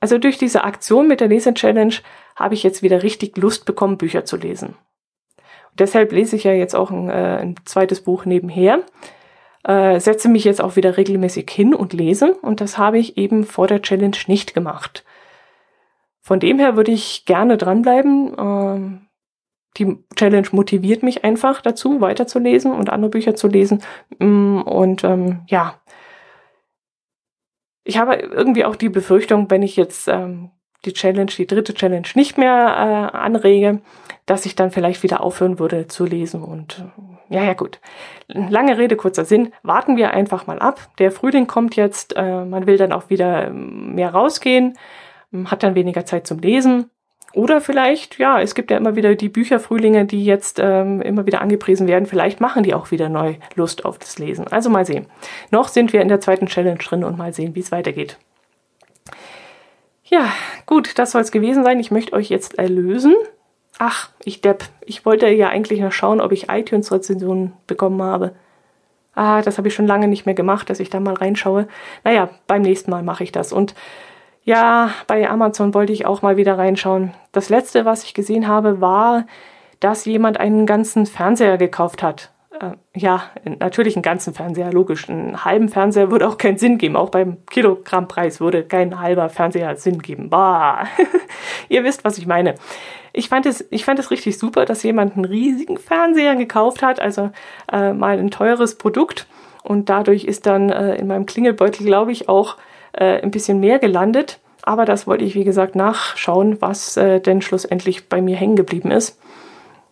Also 0.00 0.16
durch 0.16 0.38
diese 0.38 0.64
Aktion 0.64 1.08
mit 1.08 1.20
der 1.20 1.28
Lese-Challenge 1.28 1.96
habe 2.36 2.54
ich 2.54 2.62
jetzt 2.62 2.82
wieder 2.82 3.02
richtig 3.02 3.36
Lust 3.36 3.66
bekommen, 3.66 3.98
Bücher 3.98 4.24
zu 4.24 4.38
lesen. 4.38 4.76
Deshalb 5.78 6.12
lese 6.12 6.36
ich 6.36 6.44
ja 6.44 6.52
jetzt 6.52 6.74
auch 6.74 6.90
ein, 6.90 7.08
äh, 7.08 7.38
ein 7.40 7.54
zweites 7.64 8.02
Buch 8.02 8.24
nebenher. 8.24 8.80
Äh, 9.64 9.98
setze 10.00 10.28
mich 10.28 10.44
jetzt 10.44 10.60
auch 10.60 10.76
wieder 10.76 10.96
regelmäßig 10.96 11.50
hin 11.50 11.74
und 11.74 11.92
lese. 11.92 12.34
Und 12.34 12.60
das 12.60 12.78
habe 12.78 12.98
ich 12.98 13.16
eben 13.16 13.44
vor 13.44 13.66
der 13.66 13.82
Challenge 13.82 14.16
nicht 14.26 14.54
gemacht. 14.54 15.04
Von 16.20 16.40
dem 16.40 16.58
her 16.58 16.76
würde 16.76 16.92
ich 16.92 17.24
gerne 17.24 17.56
dranbleiben. 17.56 18.34
Ähm, 18.38 19.06
die 19.76 19.98
Challenge 20.14 20.48
motiviert 20.52 21.02
mich 21.02 21.24
einfach 21.24 21.60
dazu, 21.60 22.00
weiterzulesen 22.00 22.72
und 22.72 22.90
andere 22.90 23.10
Bücher 23.10 23.34
zu 23.34 23.48
lesen. 23.48 23.82
Mm, 24.18 24.60
und 24.62 25.04
ähm, 25.04 25.42
ja, 25.48 25.80
ich 27.84 27.98
habe 27.98 28.16
irgendwie 28.16 28.64
auch 28.64 28.76
die 28.76 28.88
Befürchtung, 28.88 29.50
wenn 29.50 29.62
ich 29.62 29.76
jetzt 29.76 30.08
ähm, 30.08 30.50
die 30.86 30.92
Challenge, 30.92 31.26
die 31.26 31.46
dritte 31.46 31.74
Challenge 31.74 32.06
nicht 32.14 32.38
mehr 32.38 33.10
äh, 33.12 33.16
anrege, 33.16 33.80
dass 34.24 34.46
ich 34.46 34.56
dann 34.56 34.70
vielleicht 34.70 35.02
wieder 35.02 35.20
aufhören 35.20 35.58
würde 35.58 35.86
zu 35.86 36.04
lesen. 36.04 36.42
Und 36.42 36.84
ja, 37.28 37.42
ja 37.42 37.54
gut. 37.54 37.80
Lange 38.28 38.78
Rede, 38.78 38.96
kurzer 38.96 39.24
Sinn. 39.24 39.52
Warten 39.62 39.96
wir 39.96 40.12
einfach 40.12 40.46
mal 40.46 40.58
ab. 40.58 40.80
Der 40.98 41.10
Frühling 41.10 41.46
kommt 41.46 41.76
jetzt. 41.76 42.16
Äh, 42.16 42.44
man 42.44 42.66
will 42.66 42.76
dann 42.76 42.92
auch 42.92 43.10
wieder 43.10 43.48
ähm, 43.48 43.94
mehr 43.94 44.10
rausgehen, 44.10 44.78
hat 45.46 45.62
dann 45.62 45.74
weniger 45.74 46.06
Zeit 46.06 46.26
zum 46.26 46.38
Lesen. 46.38 46.90
Oder 47.34 47.60
vielleicht, 47.60 48.18
ja, 48.18 48.40
es 48.40 48.54
gibt 48.54 48.70
ja 48.70 48.78
immer 48.78 48.96
wieder 48.96 49.14
die 49.14 49.28
Bücherfrühlinge, 49.28 50.06
die 50.06 50.24
jetzt 50.24 50.58
ähm, 50.58 51.02
immer 51.02 51.26
wieder 51.26 51.42
angepriesen 51.42 51.86
werden. 51.86 52.06
Vielleicht 52.06 52.40
machen 52.40 52.62
die 52.62 52.72
auch 52.72 52.90
wieder 52.90 53.10
neu 53.10 53.34
Lust 53.56 53.84
auf 53.84 53.98
das 53.98 54.18
Lesen. 54.18 54.46
Also 54.48 54.70
mal 54.70 54.86
sehen. 54.86 55.06
Noch 55.50 55.68
sind 55.68 55.92
wir 55.92 56.00
in 56.00 56.08
der 56.08 56.20
zweiten 56.20 56.46
Challenge 56.46 56.78
drin 56.78 57.04
und 57.04 57.18
mal 57.18 57.34
sehen, 57.34 57.54
wie 57.54 57.60
es 57.60 57.72
weitergeht. 57.72 58.16
Ja, 60.08 60.32
gut, 60.66 60.98
das 60.98 61.10
soll 61.10 61.20
es 61.22 61.32
gewesen 61.32 61.64
sein. 61.64 61.80
Ich 61.80 61.90
möchte 61.90 62.12
euch 62.12 62.28
jetzt 62.28 62.58
erlösen. 62.58 63.14
Ach, 63.78 64.08
ich 64.24 64.40
depp. 64.40 64.64
Ich 64.84 65.04
wollte 65.04 65.28
ja 65.28 65.48
eigentlich 65.48 65.80
noch 65.80 65.92
schauen, 65.92 66.20
ob 66.20 66.32
ich 66.32 66.48
iTunes-Rezensionen 66.48 67.52
bekommen 67.66 68.00
habe. 68.02 68.34
Ah, 69.14 69.42
das 69.42 69.58
habe 69.58 69.68
ich 69.68 69.74
schon 69.74 69.86
lange 69.86 70.08
nicht 70.08 70.24
mehr 70.24 70.34
gemacht, 70.34 70.70
dass 70.70 70.80
ich 70.80 70.90
da 70.90 71.00
mal 71.00 71.14
reinschaue. 71.14 71.66
Naja, 72.04 72.30
beim 72.46 72.62
nächsten 72.62 72.90
Mal 72.90 73.02
mache 73.02 73.24
ich 73.24 73.32
das. 73.32 73.52
Und 73.52 73.74
ja, 74.44 74.90
bei 75.08 75.28
Amazon 75.28 75.74
wollte 75.74 75.92
ich 75.92 76.06
auch 76.06 76.22
mal 76.22 76.36
wieder 76.36 76.56
reinschauen. 76.56 77.12
Das 77.32 77.48
letzte, 77.48 77.84
was 77.84 78.04
ich 78.04 78.14
gesehen 78.14 78.46
habe, 78.46 78.80
war, 78.80 79.26
dass 79.80 80.04
jemand 80.04 80.38
einen 80.38 80.66
ganzen 80.66 81.06
Fernseher 81.06 81.58
gekauft 81.58 82.02
hat. 82.02 82.30
Äh, 82.60 82.72
ja, 82.94 83.24
natürlich 83.60 83.96
einen 83.96 84.02
ganzen 84.02 84.34
Fernseher, 84.34 84.72
logisch. 84.72 85.08
Einen 85.08 85.44
halben 85.44 85.68
Fernseher 85.68 86.10
würde 86.10 86.28
auch 86.28 86.38
keinen 86.38 86.58
Sinn 86.58 86.78
geben. 86.78 86.96
Auch 86.96 87.10
beim 87.10 87.38
Kilogrammpreis 87.46 88.40
würde 88.40 88.64
kein 88.64 89.00
halber 89.00 89.28
Fernseher 89.28 89.76
Sinn 89.76 90.00
geben. 90.00 90.30
Bah. 90.30 90.86
Ihr 91.68 91.84
wisst, 91.84 92.04
was 92.04 92.18
ich 92.18 92.26
meine. 92.26 92.54
Ich 93.12 93.28
fand 93.28 93.46
es, 93.46 93.66
ich 93.70 93.84
fand 93.84 93.98
es 93.98 94.10
richtig 94.10 94.38
super, 94.38 94.64
dass 94.64 94.82
jemand 94.82 95.16
einen 95.16 95.24
riesigen 95.24 95.78
Fernseher 95.78 96.36
gekauft 96.36 96.82
hat, 96.82 97.00
also 97.00 97.30
äh, 97.72 97.92
mal 97.92 98.18
ein 98.18 98.30
teures 98.30 98.76
Produkt. 98.76 99.26
Und 99.62 99.88
dadurch 99.88 100.24
ist 100.24 100.46
dann 100.46 100.70
äh, 100.70 100.96
in 100.96 101.06
meinem 101.06 101.26
Klingelbeutel, 101.26 101.84
glaube 101.84 102.12
ich, 102.12 102.28
auch 102.28 102.56
äh, 102.92 103.20
ein 103.22 103.30
bisschen 103.30 103.58
mehr 103.58 103.78
gelandet. 103.78 104.38
Aber 104.62 104.84
das 104.84 105.06
wollte 105.06 105.24
ich, 105.24 105.34
wie 105.34 105.44
gesagt, 105.44 105.76
nachschauen, 105.76 106.60
was 106.60 106.96
äh, 106.96 107.20
denn 107.20 107.40
schlussendlich 107.40 108.08
bei 108.08 108.20
mir 108.20 108.36
hängen 108.36 108.56
geblieben 108.56 108.90
ist. 108.90 109.18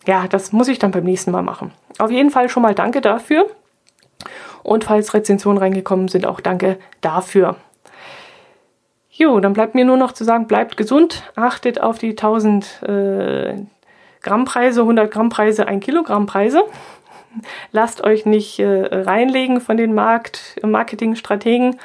Ja, 0.06 0.28
das 0.28 0.52
muss 0.52 0.68
ich 0.68 0.78
dann 0.78 0.90
beim 0.90 1.04
nächsten 1.04 1.30
Mal 1.30 1.42
machen. 1.42 1.72
Auf 1.98 2.10
jeden 2.10 2.30
Fall 2.30 2.48
schon 2.48 2.62
mal 2.62 2.74
danke 2.74 3.00
dafür. 3.00 3.46
Und 4.62 4.84
falls 4.84 5.14
Rezensionen 5.14 5.58
reingekommen 5.58 6.08
sind, 6.08 6.26
auch 6.26 6.40
danke 6.40 6.78
dafür. 7.00 7.56
Jo, 9.10 9.38
dann 9.38 9.52
bleibt 9.52 9.74
mir 9.74 9.84
nur 9.84 9.96
noch 9.96 10.12
zu 10.12 10.24
sagen, 10.24 10.48
bleibt 10.48 10.76
gesund, 10.76 11.22
achtet 11.36 11.80
auf 11.80 11.98
die 11.98 12.10
1000 12.10 12.82
äh, 12.82 13.54
Gramm 14.22 14.44
Preise, 14.44 14.80
100 14.80 15.10
Gramm 15.10 15.28
Preise, 15.28 15.68
1 15.68 15.84
Kilogramm 15.84 16.26
Preise. 16.26 16.64
Lasst 17.70 18.02
euch 18.02 18.26
nicht 18.26 18.58
äh, 18.58 18.86
reinlegen 18.90 19.60
von 19.60 19.76
den 19.76 19.94
Markt 19.94 20.58
Marketingstrategen 20.62 21.78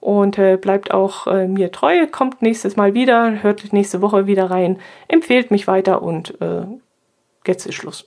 und 0.00 0.38
äh, 0.38 0.56
bleibt 0.56 0.92
auch 0.92 1.26
äh, 1.26 1.48
mir 1.48 1.72
treu, 1.72 2.06
kommt 2.06 2.42
nächstes 2.42 2.76
Mal 2.76 2.94
wieder, 2.94 3.42
hört 3.42 3.72
nächste 3.72 4.00
Woche 4.00 4.26
wieder 4.26 4.50
rein, 4.50 4.78
empfehlt 5.08 5.50
mich 5.50 5.66
weiter 5.66 6.02
und 6.02 6.40
äh, 6.40 6.62
jetzt 7.48 7.66
ist 7.66 7.74
Schluss. 7.74 8.06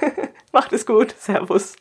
Macht 0.52 0.72
es 0.72 0.86
gut. 0.86 1.14
Servus. 1.18 1.76